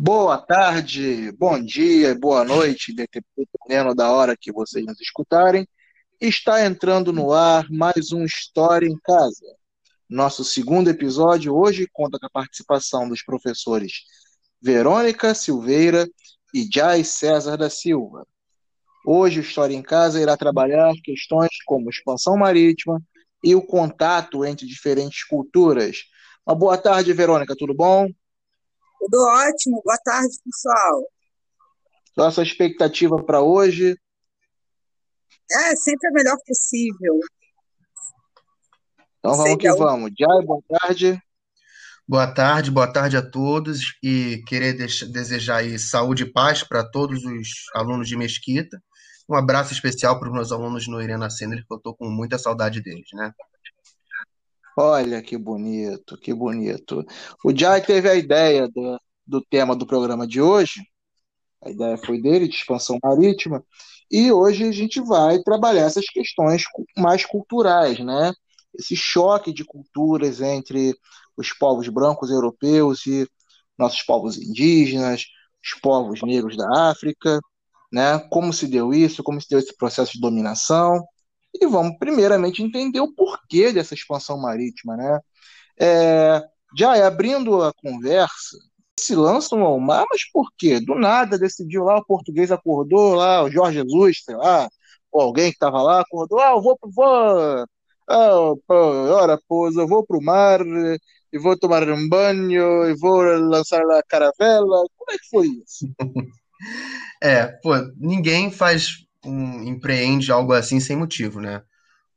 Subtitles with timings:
[0.00, 5.68] Boa tarde, bom dia, boa noite, dependendo da hora que vocês nos escutarem.
[6.20, 9.44] Está entrando no ar mais um História em Casa.
[10.08, 14.04] Nosso segundo episódio hoje conta com a participação dos professores
[14.62, 16.08] Verônica Silveira
[16.54, 18.26] e Jai César da Silva.
[19.04, 23.02] Hoje o História em Casa irá trabalhar questões como expansão marítima
[23.42, 25.98] e o contato entre diferentes culturas.
[26.46, 28.06] Uma boa tarde, Verônica, tudo bom?
[28.98, 29.82] Tudo ótimo.
[29.84, 31.04] Boa tarde, pessoal.
[32.16, 33.96] Nossa expectativa para hoje?
[35.50, 37.20] É, sempre a melhor possível.
[39.18, 40.12] Então vamos que vamos.
[40.18, 41.22] Jai, boa tarde.
[42.06, 47.22] Boa tarde, boa tarde a todos e querer desejar aí saúde e paz para todos
[47.22, 48.82] os alunos de Mesquita.
[49.28, 52.38] Um abraço especial para os meus alunos no Irena Sender, que eu estou com muita
[52.38, 53.32] saudade deles, né?
[54.76, 57.04] Olha que bonito, que bonito.
[57.44, 60.82] O Jai teve a ideia do, do tema do programa de hoje,
[61.62, 63.62] a ideia foi dele, de expansão marítima,
[64.10, 66.62] e hoje a gente vai trabalhar essas questões
[66.96, 68.32] mais culturais, né?
[68.78, 70.94] Esse choque de culturas entre
[71.36, 73.28] os povos brancos europeus e
[73.76, 75.26] nossos povos indígenas,
[75.62, 77.40] os povos negros da África,
[77.92, 78.18] né?
[78.30, 81.04] Como se deu isso, como se deu esse processo de dominação,
[81.54, 85.20] e vamos primeiramente entender o porquê dessa expansão marítima, né?
[85.80, 86.42] É,
[86.76, 88.58] já abrindo a conversa,
[88.98, 90.80] se lançam ao mar, mas por quê?
[90.80, 94.68] Do nada decidiu lá, o português acordou lá, o Jorge Jesus, sei lá,
[95.12, 97.66] ou alguém que estava lá, acordou, ah, eu vou, vou
[98.08, 100.60] ah, ora, pois, eu vou para o mar
[101.32, 104.84] e vou tomar um banho e vou lançar a caravela.
[104.96, 105.86] Como é que foi isso?
[107.22, 111.62] é, pô, ninguém faz um, empreende algo assim sem motivo, né?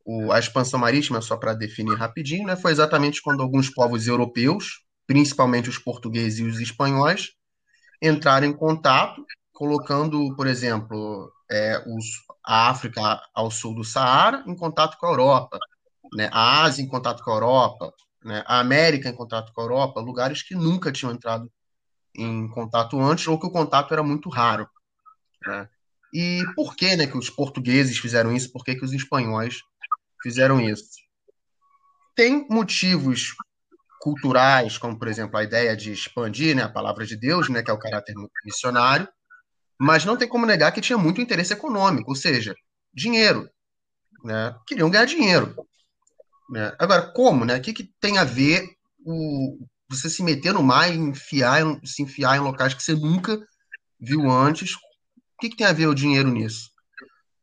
[0.06, 4.82] O, a expansão marítima, só para definir rapidinho, né, foi exatamente quando alguns povos europeus,
[5.08, 7.32] principalmente os portugueses e os espanhóis,
[8.02, 12.06] entraram em contato, colocando, por exemplo, é, os,
[12.46, 15.60] a África ao sul do Saara em contato com a Europa,
[16.16, 19.64] né, a Ásia em contato com a Europa, né, a América em contato com a
[19.66, 21.52] Europa, lugares que nunca tinham entrado
[22.16, 24.68] em contato antes ou que o contato era muito raro.
[25.46, 25.70] Né?
[26.14, 28.52] E por que, né, que os portugueses fizeram isso?
[28.52, 29.62] Por que, que os espanhóis
[30.22, 30.86] fizeram isso?
[32.16, 33.34] Tem motivos
[34.02, 37.70] culturais, como por exemplo a ideia de expandir né, a palavra de Deus, né, que
[37.70, 39.08] é o caráter missionário,
[39.80, 42.56] mas não tem como negar que tinha muito interesse econômico, ou seja,
[42.94, 43.50] dinheiro.
[44.24, 44.56] Né?
[44.68, 45.56] Queriam ganhar dinheiro.
[46.50, 46.76] Né?
[46.78, 47.46] Agora, como?
[47.46, 47.58] Né?
[47.58, 48.68] O que, que tem a ver
[49.06, 49.58] o,
[49.92, 53.40] você se meter no mar e enfiar, se enfiar em locais que você nunca
[54.00, 54.76] viu antes
[55.42, 56.70] que, que tem a ver o dinheiro nisso?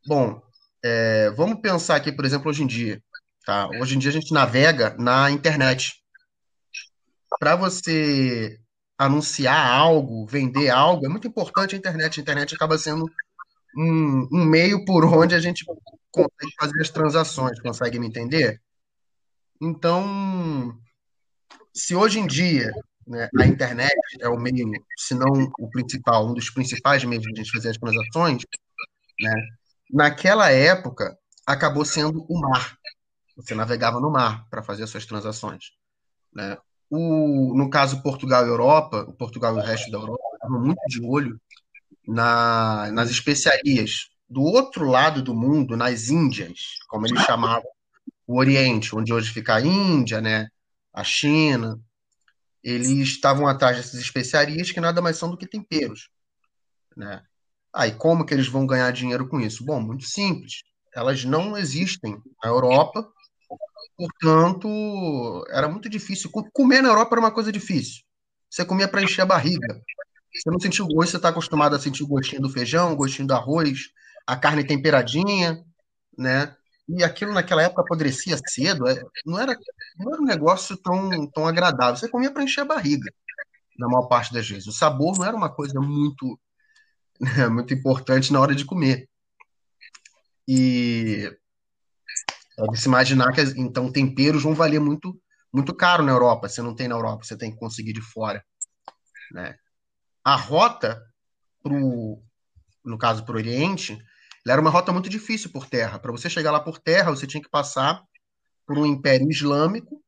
[0.06, 0.40] Bom,
[0.82, 3.02] é, vamos pensar aqui, por exemplo, hoje em dia.
[3.44, 3.68] Tá?
[3.80, 5.94] Hoje em dia a gente navega na internet.
[7.40, 8.58] Para você
[8.96, 12.18] anunciar algo, vender algo, é muito importante a internet.
[12.18, 13.04] A internet acaba sendo
[13.76, 15.64] um, um meio por onde a gente
[16.10, 17.60] consegue fazer as transações.
[17.60, 18.62] Consegue me entender?
[19.60, 20.78] Então,
[21.78, 22.72] se hoje em dia
[23.06, 27.32] né, a internet é o meio, se não o principal, um dos principais meios de
[27.32, 28.42] a gente fazer as transações,
[29.20, 29.32] né,
[29.90, 31.16] naquela época
[31.46, 32.76] acabou sendo o mar.
[33.36, 35.66] Você navegava no mar para fazer as suas transações.
[36.34, 36.58] Né?
[36.90, 40.80] O, no caso Portugal e Europa, o Portugal e o resto da Europa estavam muito
[40.88, 41.40] de olho
[42.06, 44.08] na, nas especiarias.
[44.28, 47.70] Do outro lado do mundo, nas Índias, como eles chamavam,
[48.26, 50.48] o Oriente, onde hoje fica a Índia, né,
[50.98, 51.80] a China,
[52.60, 56.10] eles estavam atrás dessas especiarias que nada mais são do que temperos.
[56.96, 57.22] Né?
[57.72, 59.64] Aí, ah, como que eles vão ganhar dinheiro com isso?
[59.64, 60.64] Bom, muito simples.
[60.92, 63.08] Elas não existem na Europa,
[63.96, 66.32] portanto, era muito difícil.
[66.52, 68.02] Comer na Europa era uma coisa difícil.
[68.50, 69.80] Você comia para encher a barriga.
[70.34, 73.28] Você não sentiu gosto, você está acostumado a sentir o gostinho do feijão, o gostinho
[73.28, 73.90] do arroz,
[74.26, 75.64] a carne temperadinha,
[76.18, 76.56] né?
[76.88, 79.58] E aquilo naquela época apodrecia cedo, é, não era,
[79.98, 81.96] não era um negócio tão, tão agradável.
[81.96, 83.12] Você comia para encher a barriga,
[83.78, 84.66] na maior parte das vezes.
[84.66, 86.40] O sabor não era uma coisa muito,
[87.20, 89.06] né, muito importante na hora de comer.
[90.46, 91.30] E
[92.58, 95.20] é de se imaginar que então temperos vão valer muito,
[95.52, 96.48] muito caro na Europa.
[96.48, 98.42] Você não tem na Europa, você tem que conseguir de fora.
[99.30, 99.54] Né?
[100.24, 101.02] A rota,
[101.62, 102.22] pro,
[102.82, 103.98] no caso para o Oriente,
[104.52, 105.98] era uma rota muito difícil por terra.
[105.98, 108.02] Para você chegar lá por terra, você tinha que passar
[108.66, 110.02] por um império islâmico,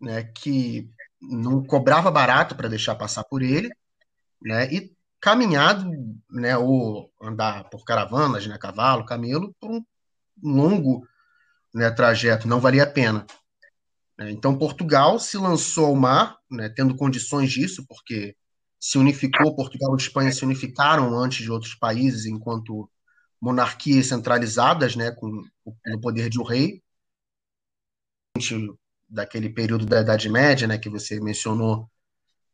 [0.00, 0.90] né, que
[1.20, 3.70] não cobrava barato para deixar passar por ele,
[4.42, 5.88] né, e caminhado,
[6.30, 9.84] né, ou andar por caravanas, né, cavalo, camelo, por um
[10.42, 11.06] longo
[11.72, 13.24] né, trajeto, não valia a pena.
[14.18, 14.30] Né?
[14.30, 18.36] Então, Portugal se lançou ao mar, né, tendo condições disso, porque
[18.78, 22.90] se unificou, Portugal e Espanha se unificaram antes de outros países, enquanto
[23.42, 25.44] monarquias centralizadas, né, com
[25.84, 26.80] no poder de um rei,
[29.08, 31.90] daquele período da Idade Média, né, que você mencionou,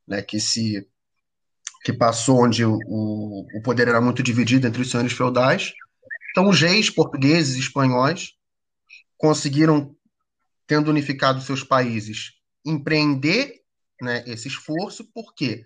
[0.07, 0.89] né, que se
[1.85, 5.73] que passou onde o, o poder era muito dividido entre os senhores feudais.
[6.31, 8.33] Então, os reis portugueses e espanhóis
[9.17, 9.95] conseguiram,
[10.67, 12.33] tendo unificado seus países,
[12.65, 13.63] empreender
[14.03, 15.65] né, esse esforço, porque,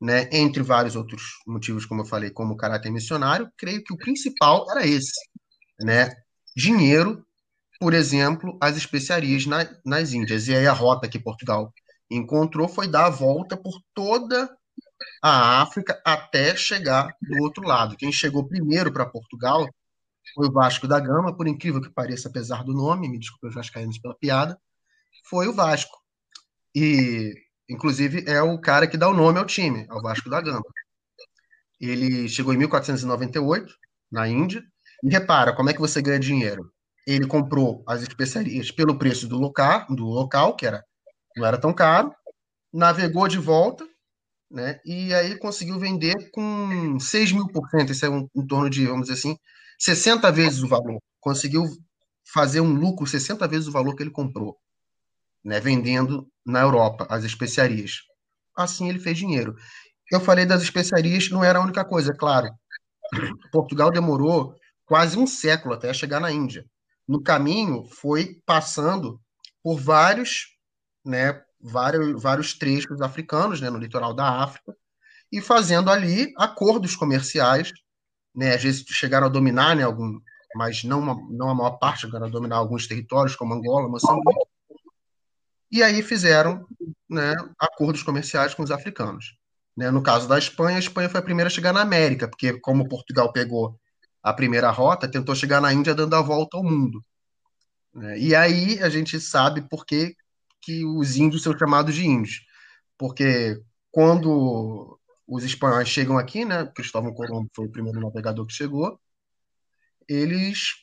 [0.00, 3.98] né, entre vários outros motivos, como eu falei, como o caráter missionário, creio que o
[3.98, 5.12] principal era esse,
[5.80, 6.14] né,
[6.56, 7.24] dinheiro,
[7.78, 10.48] por exemplo, as especiarias na, nas Índias.
[10.48, 11.72] E aí a rota que Portugal
[12.10, 14.50] encontrou foi dar a volta por toda
[15.22, 17.96] a África até chegar do outro lado.
[17.96, 19.68] Quem chegou primeiro para Portugal
[20.34, 23.54] foi o Vasco da Gama, por incrível que pareça, apesar do nome, me desculpe os
[23.54, 24.58] vascaínos pela piada,
[25.24, 25.98] foi o Vasco.
[26.74, 27.34] E,
[27.70, 30.62] inclusive, é o cara que dá o nome ao time, ao Vasco da Gama.
[31.80, 33.74] Ele chegou em 1498,
[34.10, 34.62] na Índia,
[35.02, 36.70] e repara, como é que você ganha dinheiro?
[37.06, 40.84] Ele comprou as especiarias pelo preço do local, do local que era,
[41.36, 42.12] não era tão caro,
[42.72, 43.86] navegou de volta,
[44.50, 44.80] né?
[44.84, 48.86] E aí conseguiu vender com 6 mil por cento, isso é um, em torno de,
[48.86, 49.36] vamos dizer assim,
[49.78, 50.98] 60 vezes o valor.
[51.20, 51.64] Conseguiu
[52.32, 54.56] fazer um lucro 60 vezes o valor que ele comprou,
[55.44, 55.60] né?
[55.60, 58.02] Vendendo na Europa as especiarias.
[58.56, 59.54] Assim ele fez dinheiro.
[60.10, 62.48] Eu falei das especiarias, não era a única coisa, é claro.
[63.52, 64.54] Portugal demorou
[64.84, 66.64] quase um século até chegar na Índia.
[67.06, 69.20] No caminho, foi passando
[69.62, 70.46] por vários
[71.04, 74.74] né, vários, vários trechos africanos, né, no litoral da África,
[75.32, 77.70] e fazendo ali acordos comerciais,
[78.34, 80.18] né, às vezes chegaram a dominar, né, algum,
[80.54, 84.49] mas não, uma, não a maior parte, chegaram a dominar alguns territórios, como Angola, Moçambique,
[85.70, 86.66] e aí fizeram
[87.08, 89.36] né, acordos comerciais com os africanos.
[89.76, 89.90] Né?
[89.90, 92.88] No caso da Espanha, a Espanha foi a primeira a chegar na América, porque como
[92.88, 93.78] Portugal pegou
[94.22, 97.04] a primeira rota, tentou chegar na Índia dando a volta ao mundo.
[97.94, 98.18] Né?
[98.18, 100.14] E aí a gente sabe por que
[100.62, 102.42] que os índios são chamados de índios.
[102.98, 109.00] Porque quando os espanhóis chegam aqui, né, Cristóvão Colombo foi o primeiro navegador que chegou,
[110.08, 110.74] eles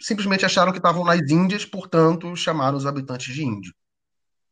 [0.00, 3.74] simplesmente acharam que estavam nas Índias, portanto, chamaram os habitantes de índio.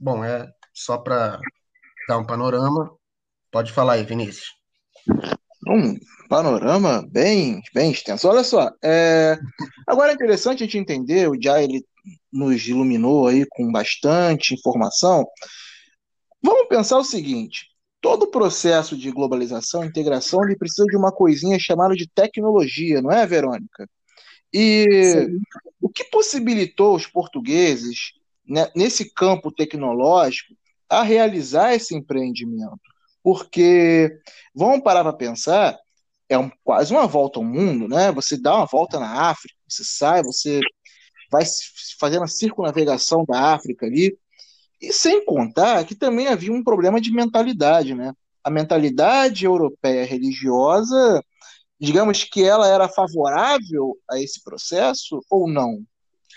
[0.00, 1.38] Bom, é só para
[2.08, 2.90] dar um panorama.
[3.50, 4.54] Pode falar aí, Vinícius.
[5.68, 5.98] Um
[6.28, 8.26] panorama bem, bem extenso.
[8.26, 9.38] Olha só, é...
[9.86, 11.84] agora é interessante a gente entender, o Jai ele
[12.32, 15.26] nos iluminou aí com bastante informação.
[16.42, 17.66] Vamos pensar o seguinte:
[18.00, 23.12] todo o processo de globalização, integração, ele precisa de uma coisinha chamada de tecnologia, não
[23.12, 23.86] é, Verônica?
[24.52, 25.40] E Sim.
[25.80, 28.12] o que possibilitou os portugueses,
[28.50, 30.54] né, nesse campo tecnológico,
[30.88, 32.80] a realizar esse empreendimento?
[33.22, 34.10] Porque,
[34.54, 35.78] vamos parar para pensar,
[36.28, 38.10] é um, quase uma volta ao mundo, né?
[38.12, 40.60] Você dá uma volta na África, você sai, você
[41.30, 41.44] vai
[41.98, 44.18] fazendo a circunnavegação da África ali,
[44.80, 48.12] e sem contar que também havia um problema de mentalidade, né?
[48.42, 51.22] A mentalidade europeia religiosa,
[51.78, 55.74] digamos que ela era favorável a esse processo ou não?
[55.74, 55.84] O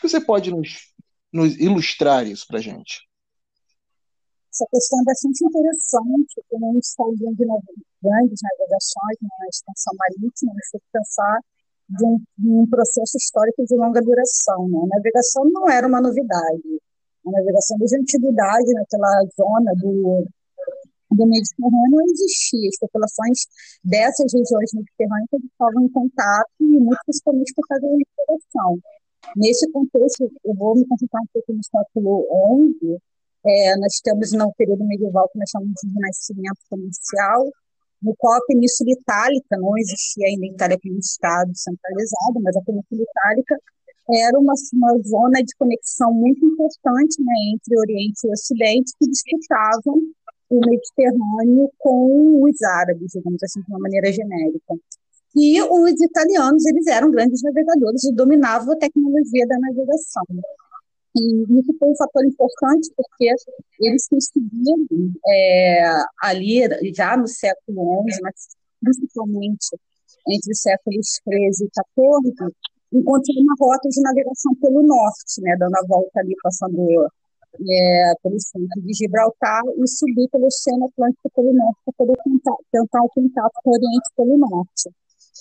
[0.01, 0.93] que você pode nos,
[1.34, 3.02] nos ilustrar isso para gente?
[4.54, 7.63] Essa questão é bastante interessante, quando a gente está vendo
[8.04, 11.40] grandes navegações na extensão marítima, você pensar
[11.90, 14.70] de um, de um, processo histórico de longa duração.
[14.70, 14.78] Né?
[14.84, 16.62] A navegação não era uma novidade.
[17.25, 20.28] A navegação desde a antiguidade, naquela zona do,
[21.12, 22.70] do Mediterrâneo, existia.
[22.70, 23.40] As populações
[23.84, 28.78] dessas regiões mediterrâneas estavam em contato e muito principalmente por causa da.
[29.36, 32.27] Nesse contexto, eu vou me concentrar um pouco no século
[32.80, 32.98] XI.
[33.46, 37.44] É, nós temos no período medieval que nós chamamos de renascimento comercial,
[38.01, 42.62] no qual a Península Itálica, não existia ainda a Itália como Estado centralizado, mas a
[42.62, 43.58] Península Itálica
[44.12, 49.96] era uma, uma zona de conexão muito importante né, entre Oriente e Ocidente, que disputavam
[50.50, 54.75] o Mediterrâneo com os árabes, digamos assim, de uma maneira genérica.
[55.36, 60.24] E os italianos, eles eram grandes navegadores e dominavam a tecnologia da navegação.
[61.16, 63.30] E isso foi um fator importante porque
[63.80, 64.86] eles conseguiram,
[65.28, 65.84] é,
[66.22, 66.62] ali,
[66.94, 68.34] já no século XI, mas
[68.82, 69.78] principalmente
[70.28, 72.54] entre os séculos XIII e XIV,
[72.94, 77.08] encontrar uma rota de navegação pelo norte, né, dando a volta ali, passando
[77.70, 82.56] é, pelo centro de Gibraltar e subir pelo Oceano Atlântico pelo norte para poder tentar,
[82.72, 84.90] tentar o contato com o Oriente pelo norte.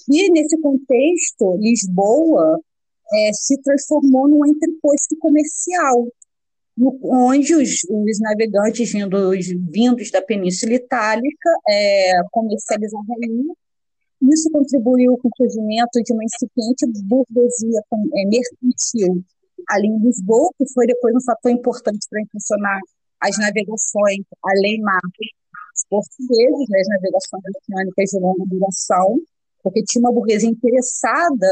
[0.09, 2.61] E, nesse contexto, Lisboa
[3.13, 6.09] é, se transformou num entreposto comercial.
[6.79, 13.17] onde os, os navegantes vindos, vindos da Península Itálica é, comercializavam
[14.33, 17.81] Isso contribuiu com o surgimento de uma incipiente burguesia
[18.15, 19.23] é, mercantil
[19.69, 22.81] ali em Lisboa, que foi depois um fator importante para impulsionar
[23.21, 25.01] as navegações além-mar
[25.89, 29.21] portugueses, né, as navegações oceânicas de longa duração,
[29.63, 31.47] porque tinha uma burguesia interessada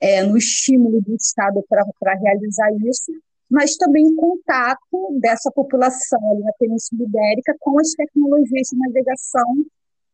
[0.00, 3.12] é, no estímulo do Estado para realizar isso,
[3.50, 9.64] mas também em contato dessa população ali na Península Ibérica com as tecnologias de navegação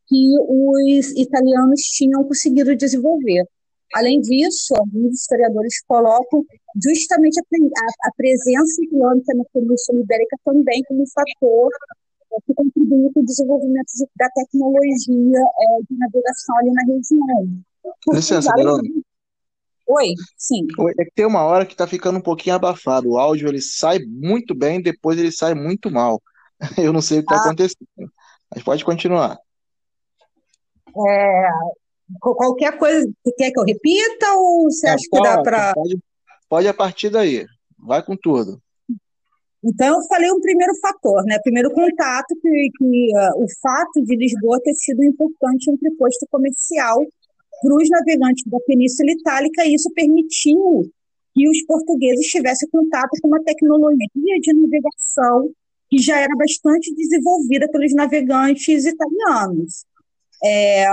[0.09, 3.45] que os italianos tinham conseguido desenvolver.
[3.95, 6.45] Além disso, alguns historiadores colocam
[6.83, 11.71] justamente a, a, a presença islâmica na Península Ibérica também como um fator
[12.45, 17.63] que contribuiu para o desenvolvimento de, da tecnologia é, de navegação ali na região.
[18.13, 19.01] Licença, Verônica.
[19.89, 20.67] Oi, sim.
[20.99, 23.11] É que tem uma hora que está ficando um pouquinho abafado.
[23.11, 26.21] O áudio ele sai muito bem, depois ele sai muito mal.
[26.77, 27.45] Eu não sei o que está ah.
[27.47, 27.87] acontecendo.
[28.53, 29.39] Mas pode continuar.
[31.09, 31.49] É,
[32.21, 35.75] qualquer coisa, quer que eu repita ou você acha que dá para.
[35.75, 35.99] Pode,
[36.49, 37.45] pode a partir daí.
[37.79, 38.61] Vai com tudo.
[39.65, 41.39] Então, eu falei um primeiro fator, né?
[41.43, 46.99] Primeiro contato, que, que uh, o fato de Lisboa ter sido importante um preposto comercial
[47.63, 50.83] para os navegantes da Península Itálica, e isso permitiu
[51.35, 55.51] que os portugueses tivessem contato com uma tecnologia de navegação
[55.89, 59.85] que já era bastante desenvolvida pelos navegantes italianos.
[60.45, 60.87] É,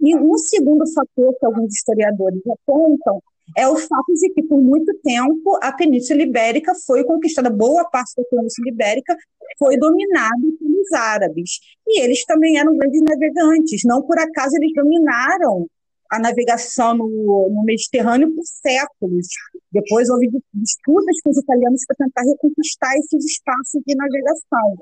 [0.00, 3.22] e um segundo fator que alguns historiadores apontam
[3.56, 8.14] é o fato de que, por muito tempo, a Península Ibérica foi conquistada, boa parte
[8.16, 9.16] da Península Ibérica
[9.58, 11.60] foi dominada pelos árabes.
[11.86, 13.82] E eles também eram grandes navegantes.
[13.84, 15.66] Não por acaso eles dominaram
[16.10, 19.28] a navegação no, no Mediterrâneo por séculos.
[19.72, 24.76] Depois houve disputas com os italianos para tentar reconquistar esses espaços de navegação.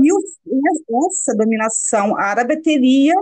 [0.00, 0.10] E
[1.06, 3.14] essa dominação árabe teria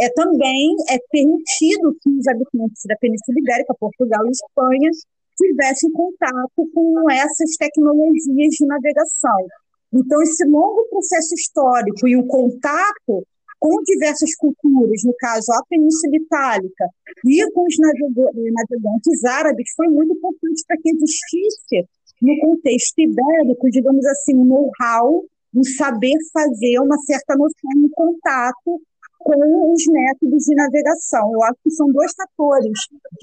[0.00, 4.90] é, também é permitido que os habitantes da Península Ibérica, Portugal e Espanha,
[5.36, 9.46] tivessem contato com essas tecnologias de navegação.
[9.92, 13.26] Então, esse longo processo histórico e o contato
[13.58, 16.86] com diversas culturas, no caso a Península Itálica,
[17.26, 21.86] e com os navegantes árabes, foi muito importante para que existisse,
[22.22, 28.80] no contexto ibérico, digamos assim, um know-how, um saber fazer, uma certa noção, um contato
[29.20, 31.32] com os métodos de navegação.
[31.32, 32.72] Eu acho que são dois fatores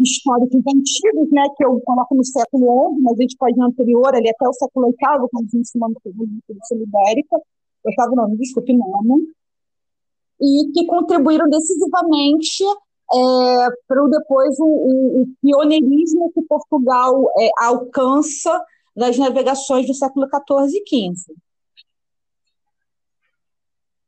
[0.01, 4.15] históricos antigos, né, que eu coloco no século XI, mas a gente pode ir anterior,
[4.15, 7.37] ali até o século VIII, quando a gente se manda Península Ibérica,
[7.85, 9.27] oitavo não, desculpe, nono,
[10.39, 12.63] e que contribuíram decisivamente
[13.13, 18.61] é, para depois o, o, o, pioneirismo que Portugal é, alcança
[18.95, 21.33] nas navegações do século XIV e XV.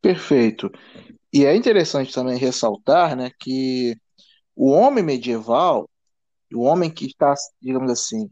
[0.01, 0.71] Perfeito.
[1.31, 3.95] E é interessante também ressaltar né, que
[4.55, 5.89] o homem medieval,
[6.53, 8.29] o homem que está, digamos assim,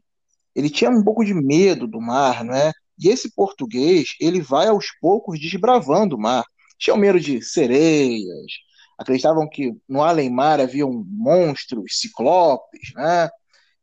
[0.55, 2.71] ele tinha um pouco de medo do mar, não é?
[2.99, 6.43] E esse português, ele vai aos poucos desbravando o mar
[6.77, 8.51] tinham medo de sereias,
[8.97, 13.29] acreditavam que no além-mar haviam monstros, ciclopes, né?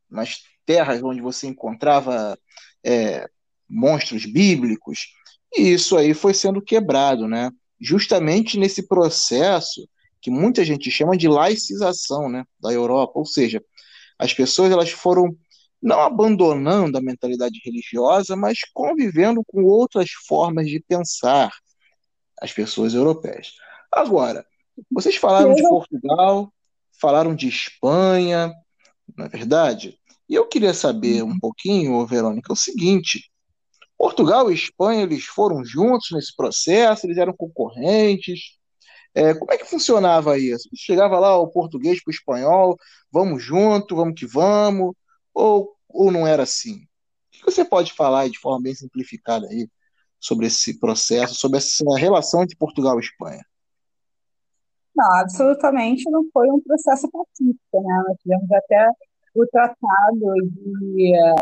[0.09, 2.38] nas terras onde você encontrava
[2.85, 3.28] é,
[3.68, 5.09] monstros bíblicos,
[5.56, 7.50] e isso aí foi sendo quebrado, né?
[7.85, 9.87] Justamente nesse processo
[10.21, 13.62] que muita gente chama de laicização né, da Europa, ou seja,
[14.19, 15.37] as pessoas elas foram
[15.83, 21.53] não abandonando a mentalidade religiosa, mas convivendo com outras formas de pensar,
[22.41, 23.53] as pessoas europeias.
[23.93, 24.47] Agora,
[24.91, 26.50] vocês falaram de Portugal,
[26.99, 28.50] falaram de Espanha,
[29.14, 29.99] não é verdade?
[30.26, 33.31] E eu queria saber um pouquinho, Verônica, o seguinte:
[33.97, 38.59] Portugal e Espanha eles foram juntos nesse processo, eles eram concorrentes.
[39.15, 40.69] É, como é que funcionava isso?
[40.75, 42.77] Chegava lá o português para o espanhol,
[43.11, 44.93] vamos junto, vamos que vamos,
[45.33, 46.77] ou, ou não era assim?
[47.43, 49.69] O que você pode falar de forma bem simplificada aí
[50.19, 53.45] sobre esse processo, sobre essa relação entre Portugal e Espanha?
[54.97, 58.05] Não, absolutamente não foi um processo pacífico, né?
[58.09, 58.89] Nós tivemos até
[59.35, 61.35] o Tratado de é,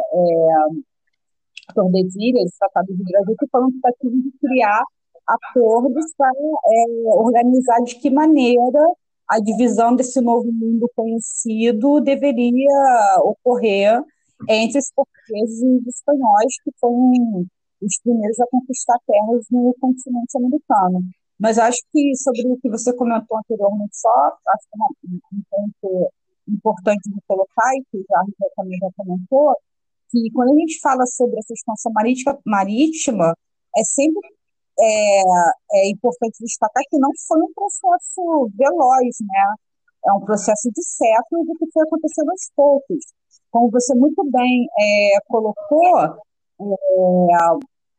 [1.74, 4.82] Tordesilhas, o Tratado de Brasil, que foi um tentativa de criar
[5.26, 8.80] acordos para é, organizar de que maneira
[9.28, 14.02] a divisão desse novo mundo conhecido deveria ocorrer
[14.48, 17.46] entre os portugueses e os espanhóis, que foram
[17.80, 21.02] os primeiros a conquistar terras no continente americano.
[21.38, 26.12] Mas acho que sobre o que você comentou anteriormente só, acho que é um ponto
[26.48, 28.22] importante de colocar, e que já
[28.56, 29.54] também já comentou,
[30.12, 33.34] que quando a gente fala sobre essa expansão marítima, marítima
[33.76, 34.28] é sempre
[34.78, 35.22] é,
[35.72, 39.54] é importante destacar que não foi um processo veloz, né?
[40.06, 43.04] É um processo de séculos e que foi acontecendo aos poucos.
[43.50, 47.34] Como você muito bem é, colocou, é,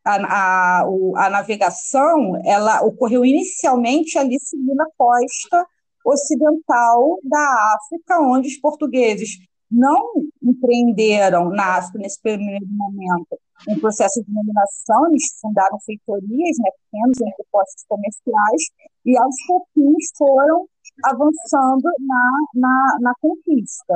[0.06, 0.84] a, a,
[1.16, 5.66] a navegação ela ocorreu inicialmente ali seguindo a costa
[6.04, 9.38] ocidental da África, onde os portugueses
[9.74, 10.12] não
[10.42, 13.38] empreenderam na África nesse primeiro momento
[13.68, 18.62] um processo de dominação, eles fundaram feitorias, né, pequenos entrepostos comerciais,
[19.06, 20.66] e aos pouquinhos foram
[21.04, 23.94] avançando na, na, na conquista.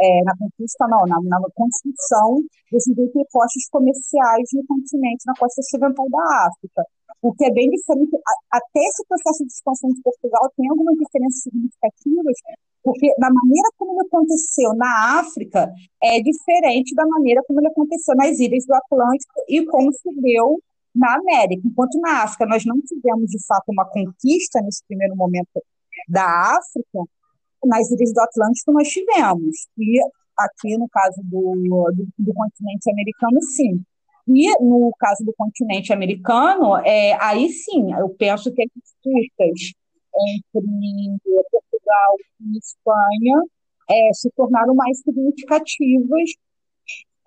[0.00, 2.40] É, na conquista, não, na, na construção
[2.72, 6.82] desses entrepostos comerciais no continente, na costa ocidental da África.
[7.20, 8.16] O que é bem diferente,
[8.50, 12.36] até esse processo de expansão de Portugal tem algumas diferenças significativas,
[12.82, 15.72] porque na maneira como ele aconteceu na África
[16.02, 20.60] é diferente da maneira como ele aconteceu nas ilhas do Atlântico e como se deu
[20.94, 21.62] na América.
[21.64, 25.62] Enquanto na África nós não tivemos de fato uma conquista nesse primeiro momento
[26.08, 27.04] da África,
[27.64, 29.68] nas ilhas do Atlântico nós tivemos.
[29.78, 30.00] E
[30.36, 31.54] aqui no caso do,
[31.94, 33.82] do, do continente americano, sim.
[34.28, 39.72] E no caso do continente americano, é, aí sim, eu penso que as disputas
[40.28, 43.42] entre Portugal e Espanha
[43.90, 46.30] é, se tornaram mais significativas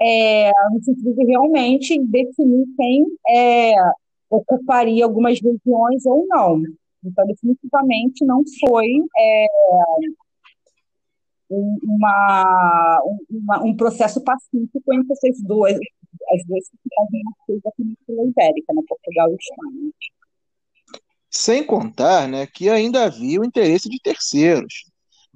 [0.01, 3.73] é, no sentido de realmente definir quem é,
[4.29, 6.61] ocuparia algumas regiões ou não.
[7.03, 8.87] Então, definitivamente não foi
[9.17, 9.45] é,
[11.49, 18.81] uma, uma, um processo pacífico entre essas duas, as duas cidades da Península Ibérica, né,
[18.87, 19.91] Portugal e Espanha.
[21.37, 24.85] Sem contar né, que ainda havia o interesse de terceiros.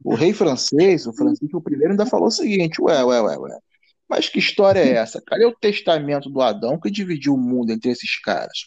[0.02, 3.60] O rei francês, o Francisco I, ainda falou o seguinte: ué, ué, ué, ué.
[4.08, 5.22] Mas que história é essa?
[5.22, 8.58] Cadê o testamento do Adão que dividiu o mundo entre esses caras?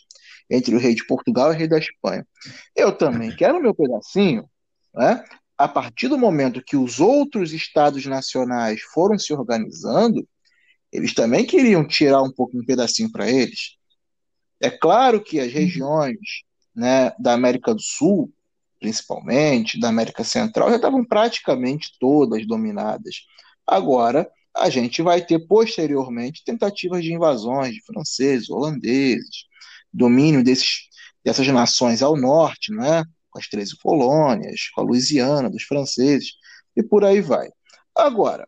[0.50, 2.26] Entre o rei de Portugal e o rei da Espanha.
[2.76, 4.44] Eu também quero o meu pedacinho,
[4.94, 5.24] né?
[5.56, 10.28] A partir do momento que os outros estados nacionais foram se organizando,
[10.92, 13.78] eles também queriam tirar um pouco um pedacinho para eles.
[14.60, 16.18] É claro que as regiões
[16.74, 18.32] né, da América do Sul,
[18.80, 23.24] principalmente, da América Central, já estavam praticamente todas dominadas.
[23.66, 29.44] Agora, a gente vai ter posteriormente tentativas de invasões de franceses, holandeses,
[29.92, 30.88] domínio desses,
[31.24, 36.32] dessas nações ao norte, né, com as 13 colônias, com a Louisiana, dos franceses,
[36.76, 37.48] e por aí vai.
[37.96, 38.46] Agora,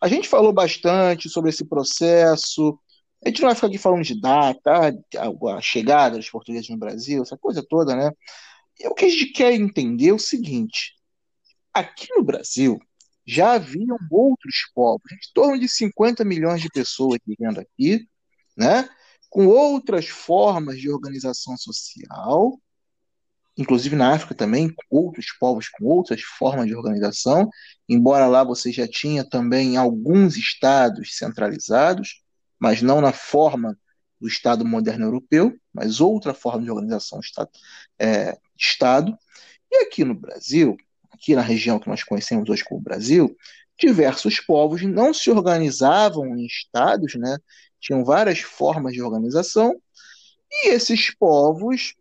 [0.00, 2.78] a gente falou bastante sobre esse processo.
[3.24, 4.92] A gente não vai ficar aqui falando de data,
[5.56, 8.10] a chegada dos portugueses no Brasil, essa coisa toda, né?
[8.78, 10.94] E o que a gente quer entender é o seguinte:
[11.72, 12.78] aqui no Brasil
[13.26, 18.06] já haviam outros povos, em torno de 50 milhões de pessoas vivendo aqui,
[18.54, 18.88] né?
[19.30, 22.60] Com outras formas de organização social,
[23.56, 27.48] inclusive na África também, outros povos com outras formas de organização,
[27.88, 32.23] embora lá você já tinha também alguns estados centralizados,
[32.64, 33.78] mas não na forma
[34.18, 37.50] do Estado moderno europeu, mas outra forma de organização Estado.
[37.98, 39.14] É, estado.
[39.70, 40.74] E aqui no Brasil,
[41.12, 43.36] aqui na região que nós conhecemos hoje como Brasil,
[43.78, 47.36] diversos povos não se organizavam em estados, né?
[47.78, 49.78] tinham várias formas de organização,
[50.50, 51.92] e esses povos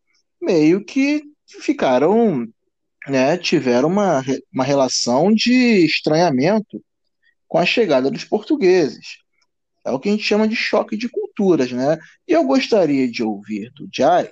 [0.42, 1.24] meio que
[1.60, 2.48] ficaram,
[3.06, 4.24] né, tiveram uma,
[4.54, 6.82] uma relação de estranhamento
[7.50, 9.23] com a chegada dos portugueses.
[9.86, 11.98] É o que a gente chama de choque de culturas, né?
[12.28, 14.32] E eu gostaria de ouvir do Jai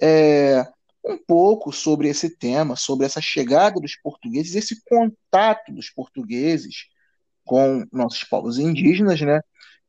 [0.00, 0.64] é,
[1.04, 6.86] um pouco sobre esse tema, sobre essa chegada dos portugueses, esse contato dos portugueses
[7.44, 9.40] com nossos povos indígenas, né?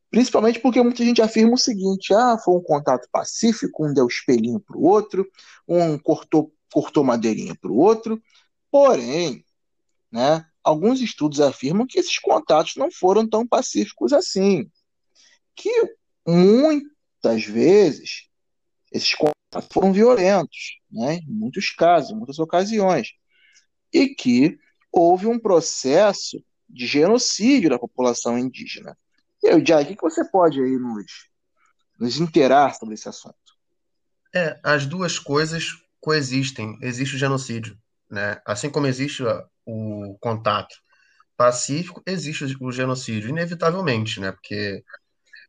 [0.10, 4.60] Principalmente porque muita gente afirma o seguinte: ah, foi um contato pacífico, um deu espelhinho
[4.60, 5.30] para o outro,
[5.68, 8.22] um cortou, cortou madeirinha para o outro.
[8.70, 9.46] Porém,
[10.12, 14.70] né, alguns estudos afirmam que esses contatos não foram tão pacíficos assim.
[15.56, 15.72] Que
[16.28, 18.28] muitas vezes
[18.92, 23.14] esses contatos foram violentos, né, em muitos casos, em muitas ocasiões.
[23.94, 24.58] E que
[24.92, 28.98] houve um processo de genocídio da população indígena.
[29.44, 31.28] E aí, Jai, o que, você pode aí nos,
[32.00, 33.36] nos interar sobre esse assunto?
[34.34, 35.66] É, as duas coisas
[36.00, 36.78] coexistem.
[36.82, 37.78] Existe o genocídio,
[38.12, 38.42] né?
[38.46, 39.24] Assim como existe
[39.66, 40.76] o contato
[41.38, 44.32] pacífico, existe o genocídio, inevitavelmente, né?
[44.32, 44.84] Porque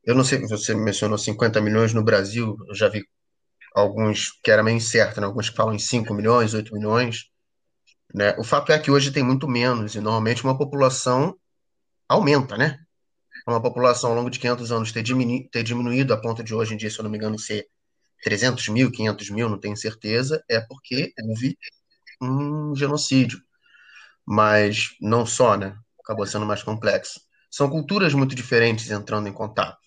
[0.05, 3.05] eu não sei, você mencionou 50 milhões no Brasil, eu já vi
[3.75, 5.27] alguns que era meio incerto, né?
[5.27, 7.27] Alguns que falam em 5 milhões, 8 milhões,
[8.15, 8.37] né?
[8.39, 11.37] O fato é que hoje tem muito menos e normalmente uma população
[12.09, 12.79] aumenta, né?
[13.47, 16.75] uma população ao longo de 500 anos ter, diminu ter diminuído a ponto de hoje
[16.75, 17.67] em dia, se eu não me engano, ser
[18.23, 21.57] 300 mil, 500 mil, não tenho certeza, é porque houve
[22.23, 23.41] um genocídio.
[24.25, 25.77] Mas não só, né?
[26.01, 27.21] Acabou sendo mais complexo.
[27.51, 29.79] São culturas muito diferentes entrando em contato.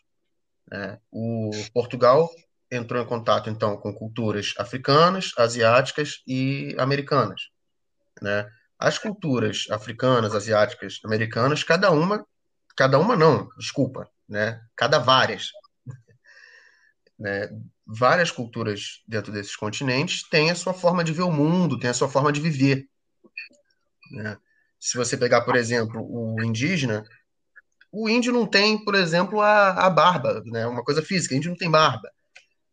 [0.70, 1.00] Né?
[1.12, 2.30] O Portugal
[2.70, 7.50] entrou em contato, então, com culturas africanas, asiáticas e americanas.
[8.22, 8.50] Né?
[8.78, 12.26] As culturas africanas, asiáticas, americanas, cada uma,
[12.76, 14.62] cada uma não, desculpa, né?
[14.76, 15.50] cada várias.
[17.18, 17.50] Né?
[17.86, 21.94] Várias culturas dentro desses continentes têm a sua forma de ver o mundo, têm a
[21.94, 22.88] sua forma de viver.
[24.12, 24.38] Né?
[24.80, 27.04] Se você pegar, por exemplo, o indígena,
[27.92, 30.66] o índio não tem, por exemplo, a, a barba, né?
[30.66, 32.10] uma coisa física, o índio não tem barba.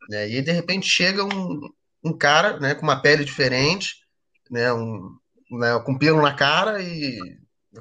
[0.08, 0.28] Né?
[0.30, 1.60] E de repente chega um,
[2.04, 3.96] um cara né, com uma pele diferente,
[4.50, 5.16] né, um,
[5.50, 7.18] né, com pelo na cara e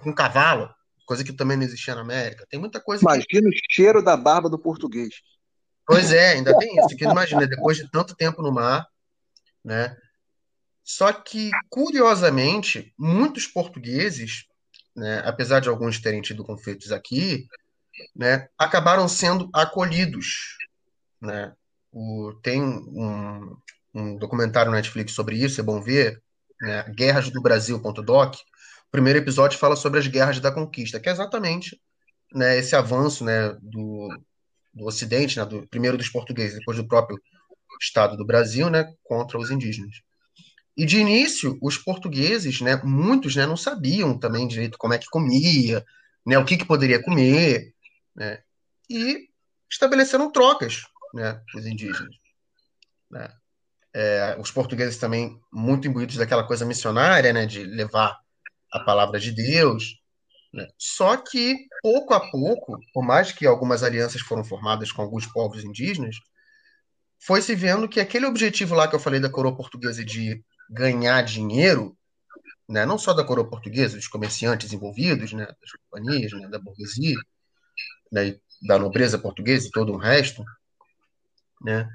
[0.01, 0.69] com cavalo,
[1.05, 2.45] coisa que também não existia na América.
[2.49, 3.03] Tem muita coisa.
[3.03, 3.57] Imagina que...
[3.57, 5.15] o cheiro da barba do português.
[5.85, 6.95] Pois é, ainda tem isso.
[6.95, 8.87] Que imagina, depois de tanto tempo no mar,
[9.63, 9.95] né?
[10.83, 14.45] Só que, curiosamente, muitos portugueses,
[14.95, 17.47] né, apesar de alguns terem tido conflitos aqui,
[18.15, 20.57] né, acabaram sendo acolhidos.
[21.21, 21.53] Né?
[21.91, 23.55] O, tem um,
[23.93, 26.21] um documentário no Netflix sobre isso, é bom ver,
[26.59, 28.35] né, Guerras do Brasil.doc.
[28.35, 31.79] O primeiro episódio fala sobre as guerras da conquista, que é exatamente
[32.33, 34.09] né, esse avanço né, do,
[34.73, 37.19] do Ocidente, né, do, primeiro dos portugueses, depois do próprio
[37.79, 40.01] Estado do Brasil, né, contra os indígenas.
[40.75, 45.09] E de início, os portugueses, né, muitos né, não sabiam também direito como é que
[45.09, 45.85] comia,
[46.25, 47.73] né, o que, que poderia comer,
[48.15, 48.41] né,
[48.89, 49.29] e
[49.69, 52.15] estabeleceram trocas né, os indígenas.
[53.09, 53.29] Né.
[53.93, 58.17] É, os portugueses também muito imbuídos daquela coisa missionária, né, de levar
[58.71, 60.00] a palavra de Deus.
[60.53, 60.67] Né.
[60.77, 65.63] Só que, pouco a pouco, por mais que algumas alianças foram formadas com alguns povos
[65.63, 66.17] indígenas,
[67.23, 71.21] foi se vendo que aquele objetivo lá que eu falei da coroa portuguesa de ganhar
[71.21, 71.95] dinheiro,
[72.67, 77.17] né, não só da coroa portuguesa, dos comerciantes envolvidos, né, das companhias, né, da burguesia,
[78.11, 80.43] né, da nobreza portuguesa e todo o resto,
[81.61, 81.87] né,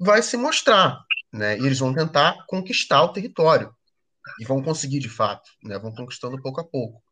[0.00, 1.04] vai se mostrar.
[1.32, 3.74] Né, e eles vão tentar conquistar o território.
[4.40, 7.02] E vão conseguir de fato, né, vão conquistando pouco a pouco.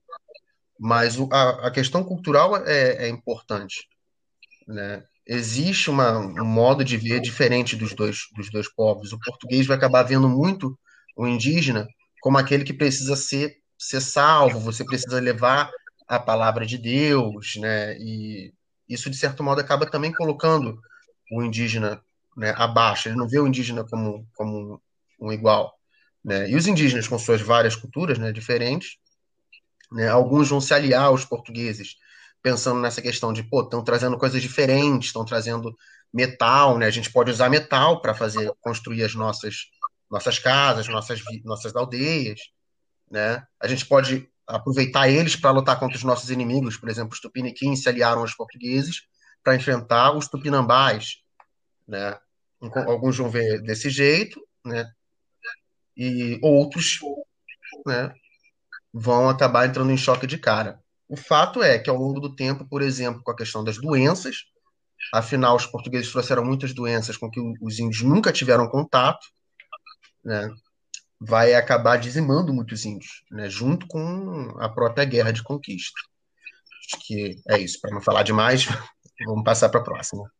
[0.85, 3.89] Mas o, a, a, questão cultural é, é importante.
[4.67, 5.05] Né?
[5.25, 9.13] Existe uma, um modo de ver diferente dos dois, dos dois povos.
[9.13, 10.77] O português vai acabar vendo muito
[11.17, 11.87] o indígena
[12.21, 15.71] como aquele que precisa ser, ser salvo, você precisa levar
[16.09, 17.97] a palavra de Deus, né?
[17.99, 18.53] E
[18.89, 20.81] isso, de certo modo, acaba também colocando
[21.31, 22.03] o indígena
[22.37, 23.09] né, abaixo.
[23.09, 24.83] Ele não vê o indígena como, como
[25.21, 25.73] um igual.
[26.25, 26.51] Né?
[26.51, 28.99] E os indígenas, com suas várias culturas né, diferentes,
[29.93, 31.97] né, alguns vão se aliar aos portugueses,
[32.43, 35.77] pensando nessa questão de, pô, estão trazendo coisas diferentes, estão trazendo
[36.13, 36.87] metal, né?
[36.87, 39.55] A gente pode usar metal para fazer construir as nossas
[40.11, 42.39] nossas casas, nossas, nossas aldeias,
[43.11, 43.43] né?
[43.59, 47.83] A gente pode aproveitar eles para lutar contra os nossos inimigos, por exemplo, os tupiniquins
[47.83, 49.03] se aliaram aos portugueses
[49.43, 51.17] para enfrentar os tupinambás,
[51.89, 52.19] né?
[52.87, 54.93] Alguns vão ver desse jeito, né?
[55.97, 56.99] E outros,
[57.87, 58.13] né?
[58.93, 60.81] Vão acabar entrando em choque de cara.
[61.09, 64.45] O fato é que ao longo do tempo, por exemplo, com a questão das doenças,
[65.13, 69.27] afinal os portugueses trouxeram muitas doenças com que os índios nunca tiveram contato,
[70.25, 70.51] né,
[71.21, 76.01] vai acabar dizimando muitos índios, né, junto com a própria guerra de conquista.
[76.87, 77.81] Acho que é isso.
[77.81, 78.67] Para não falar demais,
[79.27, 80.31] vamos passar para a próxima.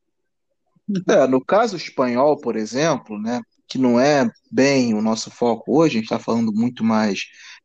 [1.09, 5.97] É, no caso espanhol, por exemplo, né, que não é bem o nosso foco hoje,
[5.97, 7.21] a gente está falando muito mais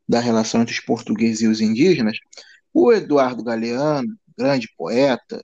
[0.07, 2.17] da relação entre os portugueses e os indígenas,
[2.73, 5.43] o Eduardo Galeano, grande poeta,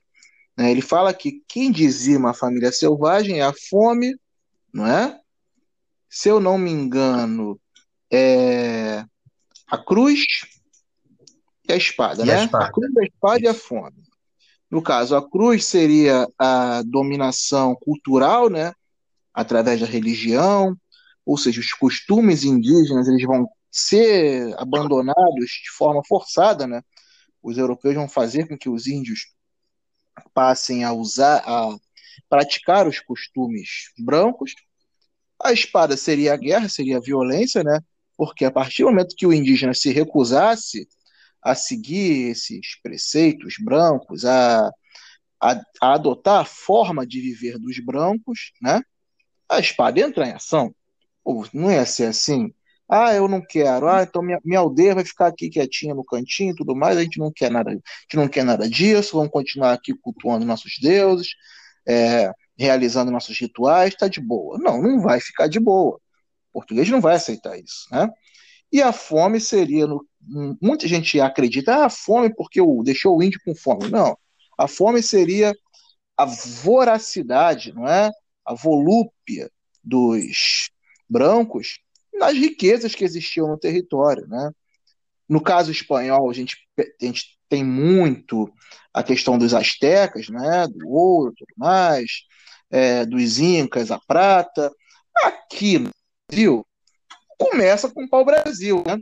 [0.56, 4.16] né, ele fala que quem dizima a família selvagem é a fome,
[4.72, 5.18] não é?
[6.14, 7.60] se eu não me engano,
[8.08, 9.04] é
[9.66, 10.24] a cruz
[11.68, 12.34] e a espada, e né?
[12.34, 12.66] A, espada.
[12.66, 13.46] a cruz, a espada Isso.
[13.46, 14.04] e a fome.
[14.70, 18.72] No caso, a cruz seria a dominação cultural, né?
[19.34, 20.76] Através da religião,
[21.26, 26.80] ou seja, os costumes indígenas eles vão ser abandonados de forma forçada, né?
[27.42, 29.34] Os europeus vão fazer com que os índios
[30.32, 31.76] passem a usar, a
[32.28, 34.54] praticar os costumes brancos,
[35.42, 37.80] a espada seria a guerra, seria a violência, né?
[38.16, 40.88] Porque a partir do momento que o indígena se recusasse
[41.42, 44.68] a seguir esses preceitos brancos, a,
[45.42, 48.80] a, a adotar a forma de viver dos brancos, né?
[49.48, 50.72] A espada entra em ação.
[51.24, 52.54] Ou não ia ser assim?
[52.96, 53.88] Ah, eu não quero.
[53.88, 56.96] Ah, então minha, minha aldeia vai ficar aqui quietinha no cantinho e tudo mais.
[56.96, 59.16] A gente não quer nada, a gente não quer nada disso.
[59.16, 61.30] Vamos continuar aqui cultuando nossos deuses,
[61.88, 63.94] é, realizando nossos rituais.
[63.94, 64.58] Está de boa.
[64.60, 65.96] Não, não vai ficar de boa.
[66.52, 68.08] O português não vai aceitar isso, né?
[68.72, 70.06] E a fome seria, no,
[70.62, 73.90] muita gente acredita, ah, a fome porque o, deixou o índio com fome.
[73.90, 74.16] Não,
[74.56, 75.52] a fome seria
[76.16, 78.12] a voracidade, não é?
[78.46, 79.50] A volúpia
[79.82, 80.70] dos
[81.10, 81.80] brancos
[82.18, 84.50] nas riquezas que existiam no território, né?
[85.28, 88.52] No caso espanhol, a gente, a gente tem muito
[88.92, 90.66] a questão dos astecas, né?
[90.68, 92.24] Do ouro, tudo mais,
[92.70, 94.72] é, dos incas, a prata.
[95.24, 95.90] Aqui no
[96.28, 96.66] Brasil,
[97.38, 98.98] começa com o pau-brasil, né?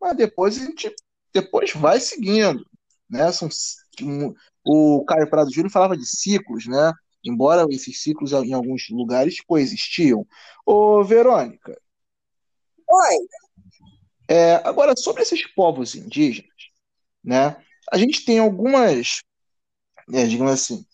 [0.00, 0.94] Mas depois a gente
[1.32, 2.64] depois vai seguindo,
[3.08, 3.30] né?
[3.32, 3.48] São,
[4.64, 6.92] o Caio Prado Júnior falava de ciclos, né?
[7.24, 10.26] Embora esses ciclos em alguns lugares coexistiam.
[10.66, 11.80] Ô, Verônica.
[12.92, 13.16] Oi.
[14.28, 16.50] É, agora, sobre esses povos indígenas,
[17.24, 17.56] né?
[17.90, 19.22] A gente tem algumas,
[20.12, 20.84] é, digamos assim,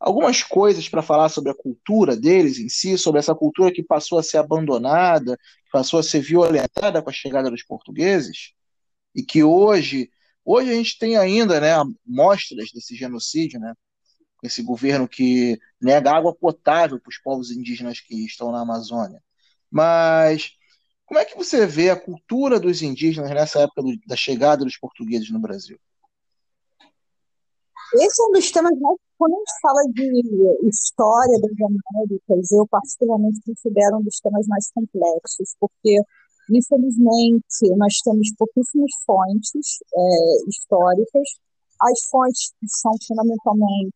[0.00, 4.18] algumas coisas para falar sobre a cultura deles em si, sobre essa cultura que passou
[4.18, 5.38] a ser abandonada,
[5.72, 8.52] passou a ser violentada com a chegada dos portugueses,
[9.14, 10.10] e que hoje,
[10.44, 11.72] hoje a gente tem ainda, né,
[12.04, 13.74] mostras desse genocídio, né,
[14.42, 19.22] esse governo que nega água potável para os povos indígenas que estão na Amazônia.
[19.70, 20.50] Mas
[21.06, 24.76] como é que você vê a cultura dos indígenas nessa época do, da chegada dos
[24.76, 25.78] portugueses no Brasil?
[27.94, 28.98] Esse é um dos temas mais.
[29.16, 34.70] Quando a gente fala de história das Américas, eu particularmente considero um dos temas mais
[34.72, 36.00] complexos, porque,
[36.50, 41.28] infelizmente, nós temos pouquíssimas fontes é, históricas.
[41.80, 43.94] As fontes são fundamentalmente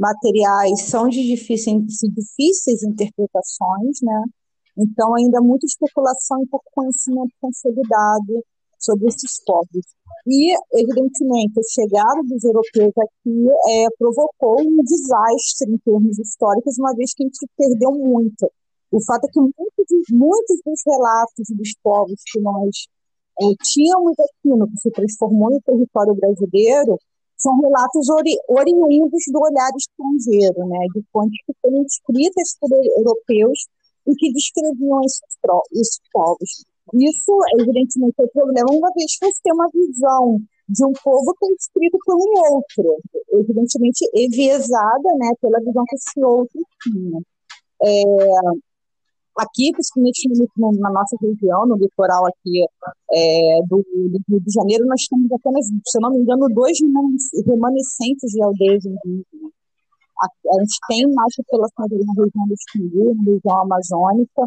[0.00, 1.76] materiais são de difíceis,
[2.14, 4.24] difíceis interpretações, né?
[4.80, 8.42] Então, ainda muita especulação e pouco conhecimento consolidado
[8.78, 9.84] sobre esses povos.
[10.26, 16.94] E, evidentemente, a chegada dos europeus aqui é, provocou um desastre em termos históricos, uma
[16.94, 18.50] vez que a gente perdeu muito.
[18.90, 22.88] O fato é que muitos, muitos dos relatos dos povos que nós
[23.40, 26.98] é, tínhamos aqui no que se transformou no território brasileiro
[27.36, 33.66] são relatos ori oriundos do olhar estrangeiro, né, de fontes que foram escritas por europeus
[34.06, 35.20] e que descreviam esses,
[35.72, 36.64] esses povos.
[36.94, 41.46] Isso, evidentemente, é problema, uma vez que você tem uma visão de um povo que
[41.46, 42.98] é escrito por um outro,
[43.32, 47.20] evidentemente enviesada né, pela visão que esse outro tinha.
[47.82, 48.02] É,
[49.36, 52.64] aqui, principalmente no, na nossa região, no litoral aqui
[53.12, 56.78] é, do, do, Rio de Janeiro, nós temos apenas, se eu não me engano, dois
[57.46, 59.52] remanescentes de aldeias indígenas.
[60.20, 64.42] A, a gente tem mais população na região do Xingu, na região amazônica,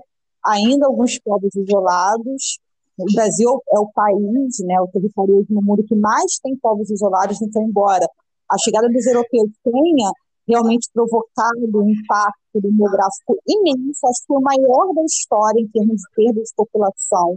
[0.45, 2.59] ainda alguns povos isolados.
[2.97, 7.41] O Brasil é o país, né, o território no mundo que mais tem povos isolados,
[7.41, 8.05] então, embora
[8.49, 10.11] a chegada dos europeus tenha
[10.47, 15.95] realmente provocado um impacto demográfico imenso, acho que foi o maior da história em termos
[15.95, 17.33] de perda de população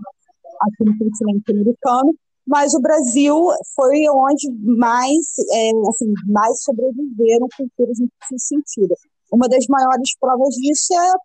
[0.60, 2.14] aqui no continente americano,
[2.46, 3.34] mas o Brasil
[3.74, 8.94] foi onde mais, é, assim, mais sobreviveram culturas nesse sentido.
[9.32, 11.18] Uma das maiores provas disso é a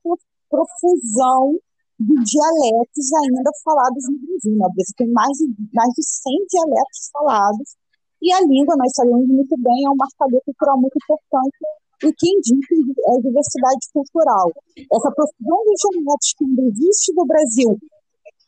[0.49, 1.59] profusão
[1.99, 4.55] de dialetos ainda falados no Brasil.
[4.57, 4.67] Né?
[4.73, 7.75] Brasil tem mais de, mais de 100 dialetos falados,
[8.21, 11.57] e a língua, nós sabemos muito bem, é um marcador cultural muito importante
[12.03, 12.75] e que indica
[13.07, 14.51] a diversidade cultural.
[14.77, 17.79] Essa profusão de dialetos que ainda existe no Brasil,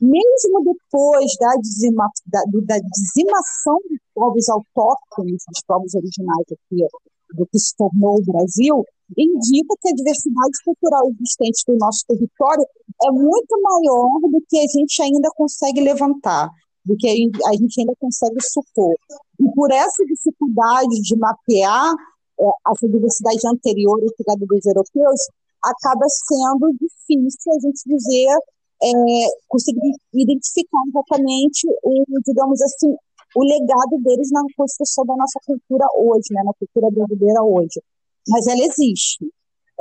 [0.03, 6.85] mesmo depois da, dizima, da, da dizimação dos povos autóctonos, dos povos originais aqui,
[7.33, 8.83] do que se tornou o Brasil,
[9.17, 12.65] indica que a diversidade cultural existente do nosso território
[13.03, 16.49] é muito maior do que a gente ainda consegue levantar,
[16.85, 18.95] do que a gente ainda consegue supor.
[19.39, 21.93] E por essa dificuldade de mapear
[22.39, 25.19] é, essa diversidade anterior à chegada dos europeus,
[25.63, 28.37] acaba sendo difícil a gente dizer,
[28.83, 32.95] é, conseguir identificar exatamente o, digamos assim,
[33.35, 37.81] o legado deles na construção da nossa cultura hoje, né, na cultura brasileira hoje.
[38.27, 39.25] Mas ela existe.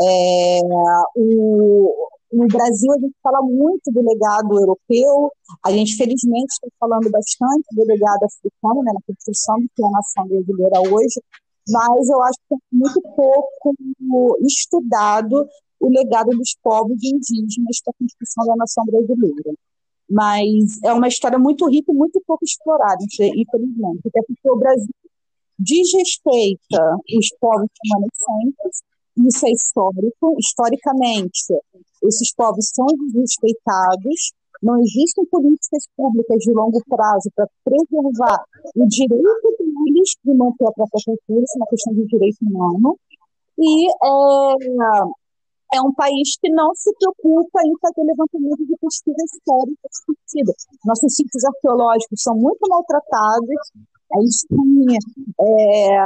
[0.01, 0.61] É,
[1.17, 5.31] o, no Brasil, a gente fala muito do legado europeu,
[5.65, 9.87] a gente, felizmente, está falando bastante do legado africano, né, na construção do que é
[9.87, 11.21] a nação brasileira hoje,
[11.69, 13.75] mas eu acho que é muito pouco
[14.41, 15.47] estudado
[15.83, 19.53] o legado dos povos indígenas para a construção da nação brasileira.
[20.09, 24.95] Mas é uma história muito rica e muito pouco explorada, infelizmente, até porque o Brasil
[25.59, 28.83] desrespeita os povos remanescentes,
[29.27, 30.37] isso é histórico.
[30.39, 31.55] Historicamente,
[32.05, 38.45] esses povos são desrespeitados, não existem políticas públicas de longo prazo para preservar
[38.77, 42.97] o direito deles de manter a própria cultura, isso é uma questão de direito humano,
[43.59, 43.93] e é,
[45.73, 50.53] é um país que não se preocupa em fazer levantamento de pesquisa séria sentido.
[50.85, 53.57] Nossos sítios arqueológicos são muito maltratados,
[54.13, 54.99] a Espanha,
[55.41, 56.05] é, é,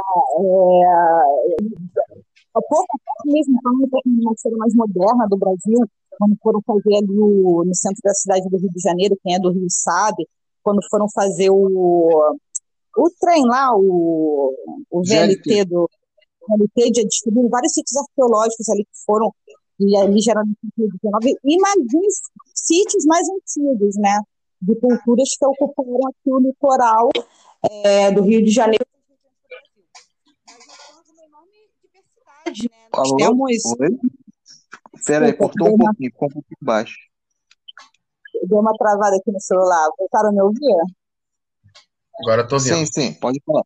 [2.55, 5.79] há pouco mesmo, pouco uma história mais moderna do Brasil,
[6.17, 9.39] quando foram fazer ali o, no centro da cidade do Rio de Janeiro, quem é
[9.39, 10.27] do Rio sabe,
[10.63, 12.37] quando foram fazer o,
[12.97, 14.53] o trem lá, o,
[14.89, 15.89] o VLT do
[16.49, 19.31] VLT, de descobrir vários sítios arqueológicos ali que foram,
[19.79, 20.89] e ali já era no século
[21.23, 22.07] XIX, imagine
[22.53, 24.19] sítios mais antigos, né,
[24.61, 27.09] de culturas que ocuparam aqui o litoral
[27.83, 28.85] é, do Rio de Janeiro.
[32.45, 32.87] Né?
[32.95, 33.89] Nós temos Oi?
[35.05, 36.97] Pera aí, cortou um pouquinho, ficou um pouquinho baixo.
[38.47, 39.89] Deu uma travada aqui no celular.
[39.97, 40.75] Voltaram a me ouvir?
[42.21, 42.77] Agora estou vendo.
[42.77, 43.63] Sim, sim, pode falar.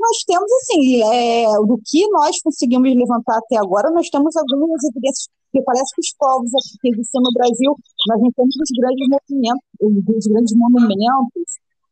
[0.00, 5.28] Nós temos, assim, é, do que nós conseguimos levantar até agora, nós temos algumas evidências,
[5.44, 7.76] porque parece que os povos aqui que existem no Brasil,
[8.08, 11.48] nós não temos os grandes movimentos, os grandes monumentos,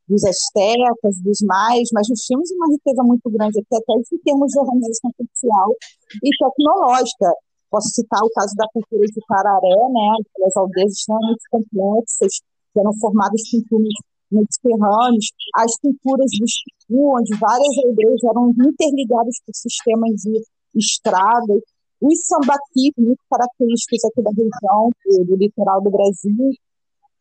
[0.09, 4.51] dos astecas, dos mais, mas nós tínhamos uma riqueza muito grande aqui, até em termos
[4.51, 5.77] de organização social
[6.25, 7.31] e tecnológica.
[7.71, 12.33] Posso citar o caso da cultura de Pararé, né, aquelas aldeias extremamente complexas,
[12.73, 13.95] que eram formadas com túneis
[14.31, 20.43] mediterrâneos, as culturas do Chico, onde várias aldeias eram interligadas por sistemas de
[20.75, 21.63] estradas,
[22.01, 24.91] os sambaquis, muito característicos aqui da região,
[25.27, 26.53] do litoral do Brasil.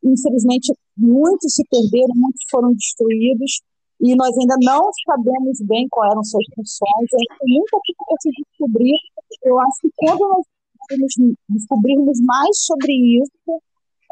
[0.04, 3.62] Infelizmente, muitos se perderam, muitos foram destruídos,
[4.00, 8.17] e nós ainda não sabemos bem quais eram suas funções, ainda tem muita coisa para
[8.22, 8.98] se descobrir.
[9.43, 10.46] Eu acho que quando nós
[11.50, 13.62] descobrirmos mais sobre isso,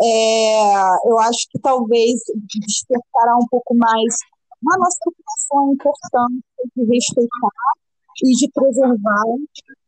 [0.01, 2.19] é, eu acho que talvez
[2.59, 4.15] despertará um pouco mais
[4.61, 6.43] na nossa preocupação importante
[6.75, 7.73] de respeitar
[8.23, 9.23] e de preservar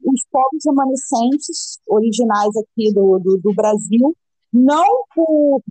[0.05, 4.15] os povos remanescentes originais aqui do, do, do Brasil,
[4.53, 5.61] não por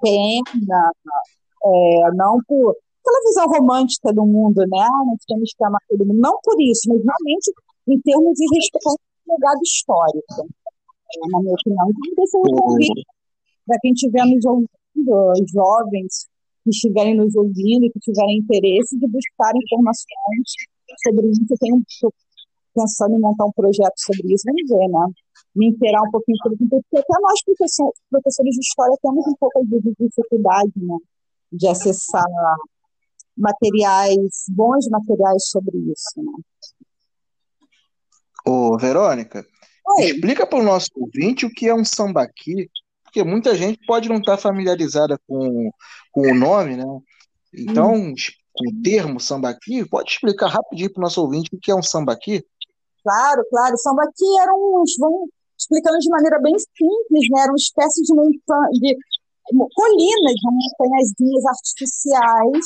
[0.00, 0.92] pena,
[1.64, 4.80] é, não por aquela visão romântica do mundo, né?
[4.80, 6.20] Ah, nós temos que amar todo mundo.
[6.20, 7.52] Não por isso, mas realmente
[7.88, 8.96] em termos de respeito ao
[9.34, 11.86] legado histórico, é, na minha opinião.
[11.90, 13.04] Então, deixa eu convite
[13.66, 16.28] para quem estiver nos ouvindo, jovens
[16.64, 20.52] que estiverem nos ouvindo, que tiverem interesse de buscar informações
[21.02, 21.42] sobre isso.
[21.50, 21.82] Eu tenho
[22.74, 25.06] pensando em montar um projeto sobre isso, vamos ver, né?
[25.54, 27.40] Me inteirar um pouquinho sobre isso, porque até nós,
[28.10, 30.96] professores de história, temos um pouco de dificuldade, né?
[31.52, 32.24] De acessar
[33.36, 36.32] materiais, bons materiais sobre isso, né?
[38.46, 39.46] Ô, Verônica,
[39.98, 40.04] Oi.
[40.04, 42.68] explica para o nosso ouvinte o que é um sambaqui,
[43.12, 45.70] porque muita gente pode não estar familiarizada com,
[46.10, 46.84] com o nome, né?
[47.52, 48.14] Então, hum.
[48.14, 52.42] o termo sambaqui, pode explicar rapidinho para o nosso ouvinte o que é um sambaqui?
[53.04, 53.76] Claro, claro.
[53.76, 57.42] Sambaqui eram uns, vamos explicando de maneira bem simples, né?
[57.42, 58.14] Era uma espécie de,
[58.80, 58.96] de
[59.50, 62.64] colinas, montanhazinhas artificiais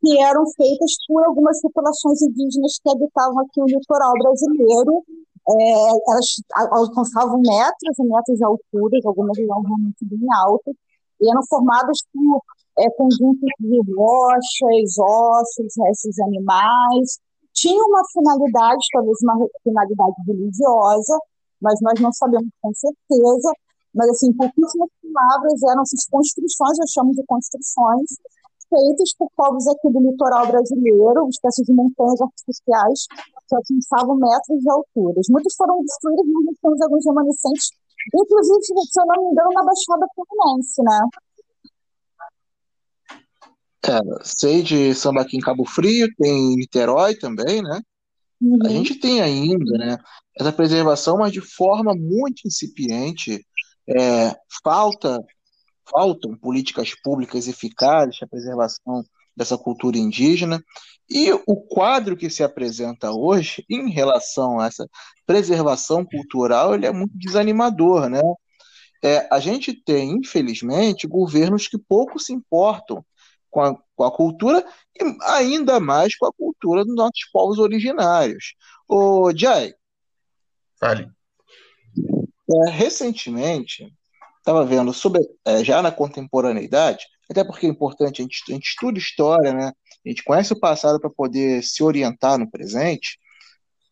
[0.00, 5.04] que eram feitas por algumas populações indígenas que habitavam aqui o litoral brasileiro
[5.48, 5.72] é,
[6.08, 6.26] elas
[6.70, 10.74] alcançavam metros e metros de altura, algumas eram realmente bem altas,
[11.20, 12.42] e eram formadas por
[12.78, 17.18] é, conjuntos de rochas, ossos, restos animais.
[17.52, 21.18] Tinha uma finalidade, talvez uma finalidade religiosa,
[21.60, 23.52] mas nós não sabemos com certeza.
[23.94, 28.08] Mas, assim, pouquíssimas palavras eram essas construções, eu chamo de construções,
[28.72, 33.06] feitas por povos aqui do litoral brasileiro, espécies de montanhas artificiais
[33.46, 35.20] que alcançavam metros de altura.
[35.28, 37.70] Muitos foram destruídos, mas nós temos alguns remanescentes,
[38.14, 41.00] inclusive, se eu não me engano, na Baixada Fluminense, né?
[43.84, 44.92] É, sei de
[45.32, 47.80] em Cabo Frio, tem Niterói também, né?
[48.40, 48.58] Uhum.
[48.64, 49.98] A gente tem ainda, né,
[50.38, 53.44] essa preservação, mas de forma muito incipiente.
[53.88, 54.32] É,
[54.62, 55.20] falta
[55.90, 59.04] faltam políticas públicas eficazes para a preservação
[59.36, 60.62] dessa cultura indígena.
[61.08, 64.88] E o quadro que se apresenta hoje, em relação a essa
[65.26, 68.20] preservação cultural, ele é muito desanimador, né?
[69.04, 73.04] É, a gente tem, infelizmente, governos que pouco se importam
[73.50, 74.64] com a, com a cultura
[74.98, 78.54] e ainda mais com a cultura dos nossos povos originários.
[78.88, 79.74] Ô, Jai.
[80.78, 81.10] Fale.
[82.50, 83.92] É, recentemente,
[84.42, 88.68] estava vendo sobre é, já na contemporaneidade, até porque é importante, a gente, a gente
[88.68, 89.72] estuda história, né?
[90.04, 93.18] A gente conhece o passado para poder se orientar no presente,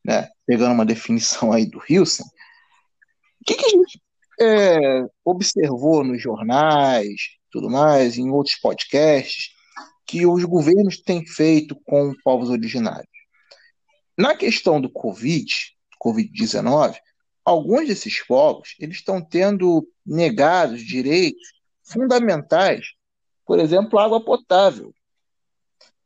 [0.05, 0.28] né?
[0.44, 2.24] Pegando uma definição aí do Hilson.
[2.24, 4.03] O que, que a gente
[4.40, 9.51] é, observou nos jornais, tudo mais, em outros podcasts,
[10.07, 13.07] que os governos têm feito com povos originários.
[14.18, 15.46] Na questão do Covid,
[16.05, 16.96] Covid-19,
[17.51, 22.86] alguns desses povos eles estão tendo negados direitos fundamentais,
[23.44, 24.94] por exemplo, água potável.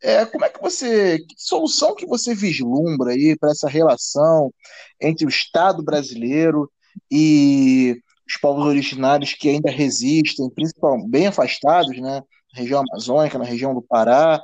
[0.02, 4.52] É, como é que você, que solução que você vislumbra aí para essa relação
[5.00, 6.70] entre o Estado brasileiro
[7.10, 12.22] e os povos originários que ainda resistem, principalmente bem afastados, né,
[12.52, 14.42] na região amazônica, na região do Pará.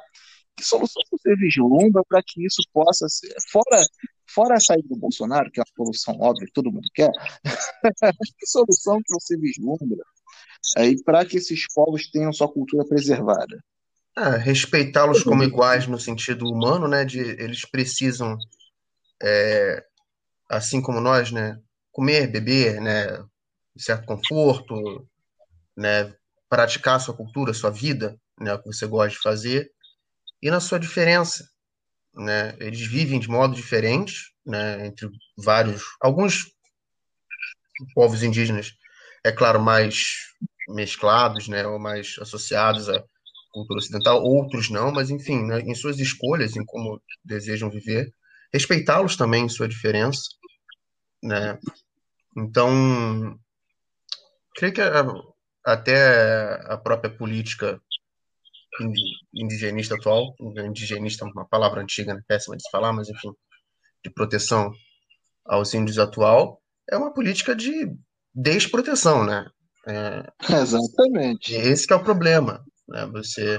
[0.57, 3.83] Que solução você vislumbra para que isso possa ser, fora,
[4.35, 7.11] fora a saída do Bolsonaro, que é uma solução óbvia que todo mundo quer,
[8.39, 10.05] que solução que você vislumbra
[10.77, 13.63] aí para que esses povos tenham sua cultura preservada?
[14.17, 17.05] Ah, respeitá-los como iguais no sentido humano, né?
[17.05, 18.37] De eles precisam,
[19.23, 19.85] é,
[20.49, 21.59] assim como nós, né?
[21.93, 23.25] Comer, beber, né?
[23.81, 25.07] certo conforto,
[25.77, 26.15] né,
[26.49, 29.71] praticar sua cultura, sua vida, né, o que você gosta de fazer,
[30.43, 31.49] e na sua diferença,
[32.15, 36.53] né, eles vivem de modo diferente, né, entre vários, alguns
[37.95, 38.73] povos indígenas,
[39.25, 39.97] é claro, mais
[40.69, 43.03] mesclados, né, ou mais associados à
[43.53, 48.13] cultura ocidental, outros não, mas enfim, né, em suas escolhas, em como desejam viver,
[48.53, 50.23] respeitá-los também em sua diferença,
[51.23, 51.59] né,
[52.37, 53.39] então
[54.55, 54.81] creio que
[55.65, 57.81] até a própria política
[59.35, 62.21] indigenista atual, indigenista é uma palavra antiga, né?
[62.27, 63.33] péssima de se falar, mas enfim,
[64.05, 64.73] de proteção
[65.45, 66.61] aos índios atual,
[66.91, 67.93] é uma política de
[68.35, 69.47] desproteção, né?
[69.87, 70.23] É,
[70.63, 71.55] Exatamente.
[71.55, 73.07] Esse que é o problema, né?
[73.13, 73.59] Você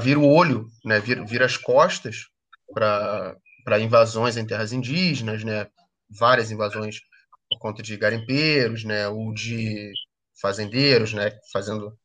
[0.00, 0.98] vira o olho, né?
[1.00, 2.26] Vira, vira as costas
[2.72, 5.66] para invasões em terras indígenas, né?
[6.10, 7.00] Várias invasões
[7.48, 9.92] por conta de garimpeiros, né, ou de
[10.40, 11.96] fazendeiros, né, fazendo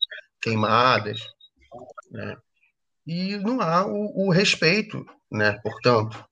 [0.42, 1.20] queimadas,
[2.14, 2.38] né,
[3.06, 6.24] e não há o, o respeito, né, portanto,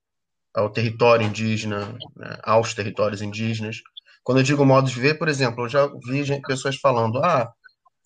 [0.53, 3.77] ao território indígena, né, aos territórios indígenas.
[4.23, 7.51] Quando eu digo modo de viver, por exemplo, eu já vi pessoas falando, ah,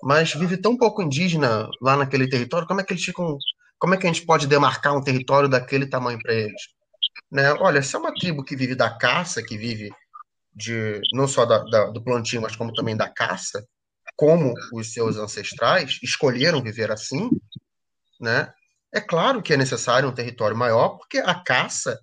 [0.02, 3.38] mas vive tão pouco indígena lá naquele território, como é que eles ficam,
[3.78, 6.62] como é que a gente pode demarcar um território daquele tamanho para eles?
[7.32, 7.52] Né?
[7.54, 9.92] Olha, se é uma tribo que vive da caça, que vive
[10.54, 13.66] de não só da, da, do plantio, mas como também da caça,
[14.16, 17.30] como os seus ancestrais escolheram viver assim,
[18.20, 18.54] né?
[18.94, 22.00] É claro que é necessário um território maior, porque a caça,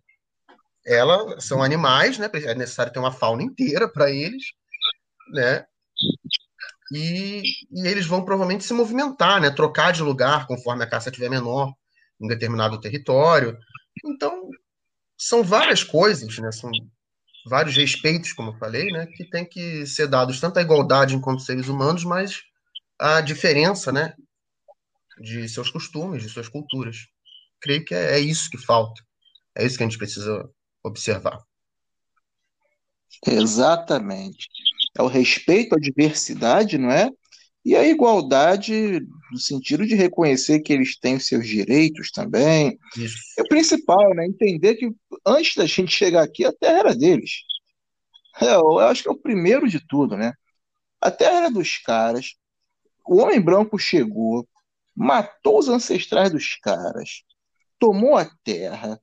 [0.84, 2.28] ela são animais, né?
[2.34, 4.44] É necessário ter uma fauna inteira para eles,
[5.32, 5.64] né?
[6.92, 9.50] E, e, eles vão provavelmente se movimentar, né?
[9.50, 11.72] Trocar de lugar conforme a caça estiver menor
[12.20, 13.56] em determinado território.
[14.04, 14.50] Então,
[15.16, 16.52] são várias coisas, né?
[16.52, 16.70] São
[17.44, 21.42] vários respeitos, como eu falei, né, que tem que ser dados tanto à igualdade enquanto
[21.42, 22.42] seres humanos, mas
[22.98, 24.14] à diferença, né,
[25.20, 26.96] de seus costumes, de suas culturas.
[27.60, 29.02] Creio que é, é isso que falta.
[29.56, 30.48] É isso que a gente precisa
[30.82, 31.38] observar.
[33.26, 34.48] Exatamente.
[34.96, 37.10] É o respeito à diversidade, não é?
[37.64, 39.00] E a igualdade
[39.30, 42.78] no sentido de reconhecer que eles têm os seus direitos também.
[42.96, 43.16] Isso.
[43.38, 44.26] É o principal, né?
[44.26, 44.90] Entender que
[45.24, 47.30] antes da gente chegar aqui, a terra era deles.
[48.40, 50.32] É, eu acho que é o primeiro de tudo, né?
[51.00, 52.34] A terra era dos caras.
[53.06, 54.46] O homem branco chegou,
[54.94, 57.22] matou os ancestrais dos caras,
[57.78, 59.00] tomou a terra,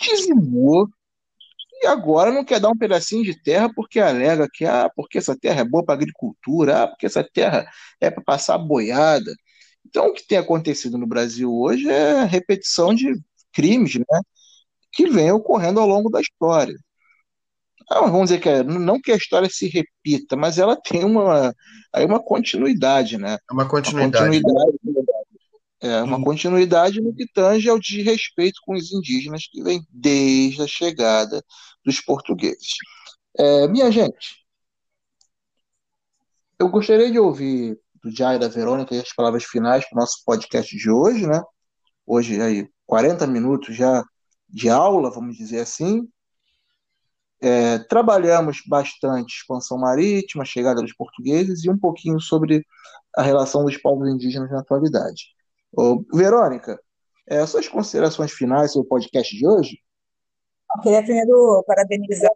[0.00, 0.88] dizimou,
[1.82, 5.38] e agora não quer dar um pedacinho de terra porque alega que ah, porque essa
[5.38, 7.68] terra é boa para agricultura, ah, porque essa terra
[8.00, 9.32] é para passar boiada.
[9.86, 13.14] Então, o que tem acontecido no Brasil hoje é a repetição de
[13.52, 14.20] crimes né,
[14.92, 16.74] que vem ocorrendo ao longo da história.
[17.90, 21.54] Ah, vamos dizer que não que a história se repita, mas ela tem uma,
[21.92, 23.38] aí uma continuidade, né?
[23.50, 24.24] É uma continuidade.
[24.24, 24.78] Uma continuidade
[25.80, 26.24] é uma hum.
[26.24, 31.42] continuidade no que tange ao desrespeito com os indígenas que vem desde a chegada
[31.84, 32.74] dos portugueses.
[33.38, 34.44] É, minha gente,
[36.58, 40.22] eu gostaria de ouvir do Jai e da Verônica as palavras finais para o nosso
[40.24, 41.40] podcast de hoje, né?
[42.04, 44.02] Hoje aí 40 minutos já
[44.48, 46.08] de aula, vamos dizer assim.
[47.40, 52.64] É, trabalhamos bastante expansão marítima, chegada dos portugueses e um pouquinho sobre
[53.16, 55.26] a relação dos povos indígenas na atualidade.
[55.72, 56.78] Ô, Verônica,
[57.26, 59.78] é, suas considerações finais sobre o podcast de hoje?
[60.76, 62.30] Eu queria primeiro parabenizar,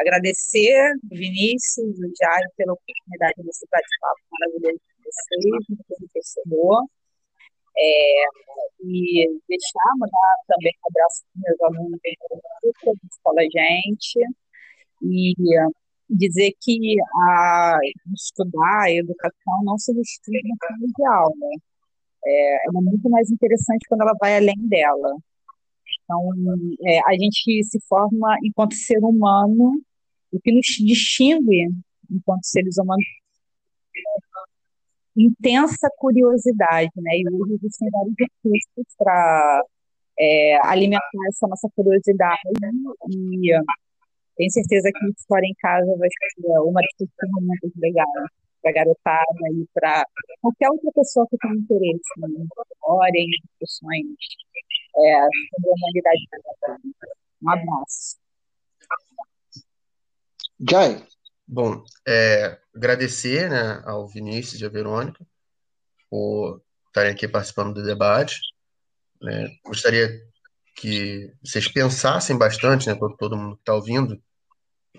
[0.00, 6.84] agradecer Vinícius, o Diário, pela oportunidade desse bate-papo maravilhoso com vocês, muito enriquecedor.
[7.80, 8.24] É,
[8.82, 12.00] e deixar, mandar também um abraço para meus alunos
[12.84, 14.20] da escola gente.
[15.02, 15.34] E
[16.10, 17.78] dizer que a
[18.14, 21.50] estudar a educação não se restringe na sala de aula.
[22.26, 25.16] É, ela é muito mais interessante quando ela vai além dela.
[26.04, 26.30] Então,
[26.84, 29.80] é, a gente se forma enquanto ser humano,
[30.32, 31.68] o que nos distingue
[32.10, 33.04] enquanto seres humanos
[35.16, 37.18] intensa curiosidade, né?
[37.18, 39.64] E hoje existem vários recursos para
[40.18, 42.40] é, alimentar essa nossa curiosidade
[43.08, 43.52] e
[44.36, 48.06] tenho certeza que História em Casa vai ser uma discussão muito legal
[48.62, 50.04] para garotada e para
[50.40, 54.06] qualquer outra pessoa que tenha interesse em história, em discussões
[54.96, 56.80] é, sobre a humanidade.
[57.42, 58.16] Um abraço.
[60.68, 61.19] Jai.
[61.52, 65.26] Bom, é, agradecer né, ao Vinícius e à Verônica
[66.08, 68.38] por estarem aqui participando do debate.
[69.20, 69.48] Né?
[69.64, 70.08] Gostaria
[70.76, 74.22] que vocês pensassem bastante, né, todo, todo mundo que está ouvindo,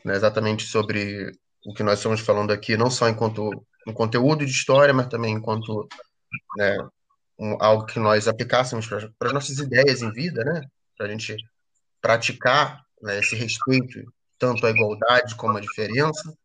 [0.04, 1.32] né, exatamente sobre
[1.66, 3.49] o que nós estamos falando aqui, não só enquanto
[3.88, 5.88] um conteúdo de história, mas também enquanto
[6.58, 6.76] né,
[7.39, 11.34] um, algo que nós aplicássemos para as nossas ideias em vida, né, para a gente
[12.02, 14.04] praticar né, esse respeito
[14.38, 16.38] tanto à igualdade como à diferença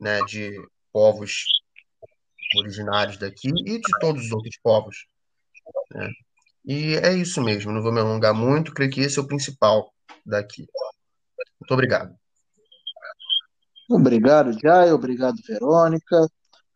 [0.00, 0.52] né, de
[0.92, 1.44] povos
[2.58, 5.06] originários daqui e de todos os outros povos.
[5.92, 6.10] Né?
[6.64, 9.92] E é isso mesmo, não vou me alongar muito, creio que esse é o principal
[10.24, 10.66] daqui.
[11.60, 12.14] Muito obrigado.
[13.90, 16.26] Obrigado, Jai, obrigado, Verônica,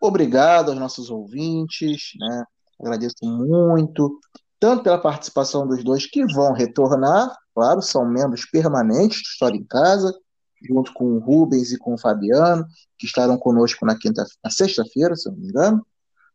[0.00, 2.44] obrigado aos nossos ouvintes, né?
[2.78, 4.20] Agradeço muito,
[4.60, 9.64] tanto pela participação dos dois que vão retornar, claro, são membros permanentes de História em
[9.64, 10.14] Casa,
[10.62, 12.66] junto com o Rubens e com o Fabiano,
[12.98, 15.86] que estarão conosco na quinta, na sexta-feira, se eu não me engano.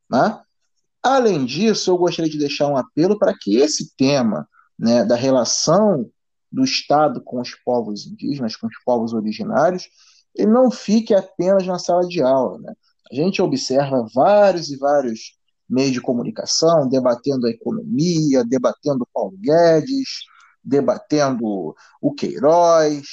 [0.10, 0.40] Né?
[1.02, 4.48] Além disso, eu gostaria de deixar um apelo para que esse tema
[4.78, 6.10] né, da relação
[6.52, 9.90] do Estado com os povos indígenas, com os povos originários,
[10.36, 12.60] ele não fique apenas na sala de aula.
[12.60, 12.74] Né?
[13.12, 15.38] A gente observa vários e vários
[15.70, 20.26] meios de comunicação debatendo a economia, debatendo Paulo Guedes,
[20.64, 23.06] debatendo o Queiroz,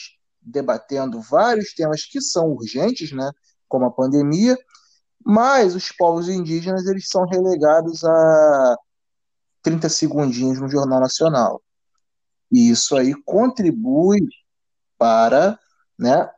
[0.50, 3.30] debatendo vários temas que são urgentes, né,
[3.68, 4.58] como a pandemia,
[5.24, 8.76] mas os povos indígenas eles são relegados a
[9.62, 11.62] 30 segundinhos no Jornal Nacional.
[12.50, 14.20] E isso aí contribui
[14.98, 15.58] para,
[15.98, 16.28] né,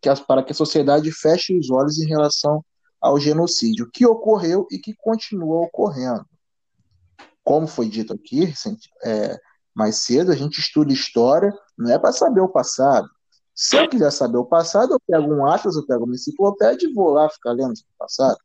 [0.00, 2.64] que a, para que a sociedade feche os olhos em relação
[3.00, 6.24] ao genocídio que ocorreu e que continua ocorrendo.
[7.42, 8.52] Como foi dito aqui
[9.04, 9.36] é,
[9.74, 13.08] mais cedo, a gente estuda história não é para saber o passado,
[13.62, 16.92] se eu quiser saber o passado, eu pego um Atlas, eu pego uma enciclopédia e
[16.92, 18.36] vou lá ficar lendo o passado.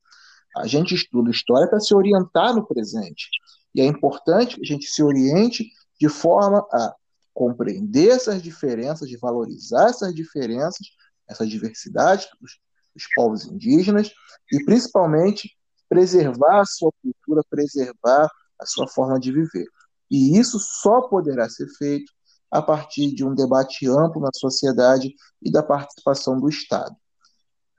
[0.55, 3.27] A gente estuda história para se orientar no presente.
[3.73, 6.93] E é importante que a gente se oriente de forma a
[7.33, 10.85] compreender essas diferenças, de valorizar essas diferenças,
[11.27, 12.51] essa diversidade dos,
[12.93, 14.11] dos povos indígenas
[14.51, 15.49] e, principalmente,
[15.89, 19.65] preservar a sua cultura, preservar a sua forma de viver.
[20.11, 22.13] E isso só poderá ser feito
[22.51, 26.95] a partir de um debate amplo na sociedade e da participação do Estado.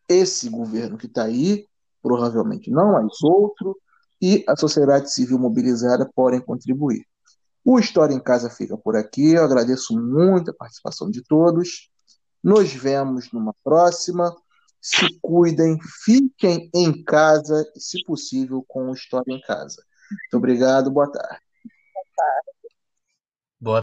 [0.09, 1.67] Esse governo que está aí,
[2.03, 3.77] provavelmente não mais outro,
[4.21, 7.05] e a sociedade civil mobilizada podem contribuir.
[7.65, 9.33] O História em Casa fica por aqui.
[9.33, 11.91] Eu agradeço muito a participação de todos.
[12.43, 14.35] Nos vemos numa próxima.
[14.81, 19.83] Se cuidem, fiquem em casa, se possível, com o História em Casa.
[20.11, 21.41] Muito obrigado, boa tarde.
[21.93, 22.58] Boa tarde.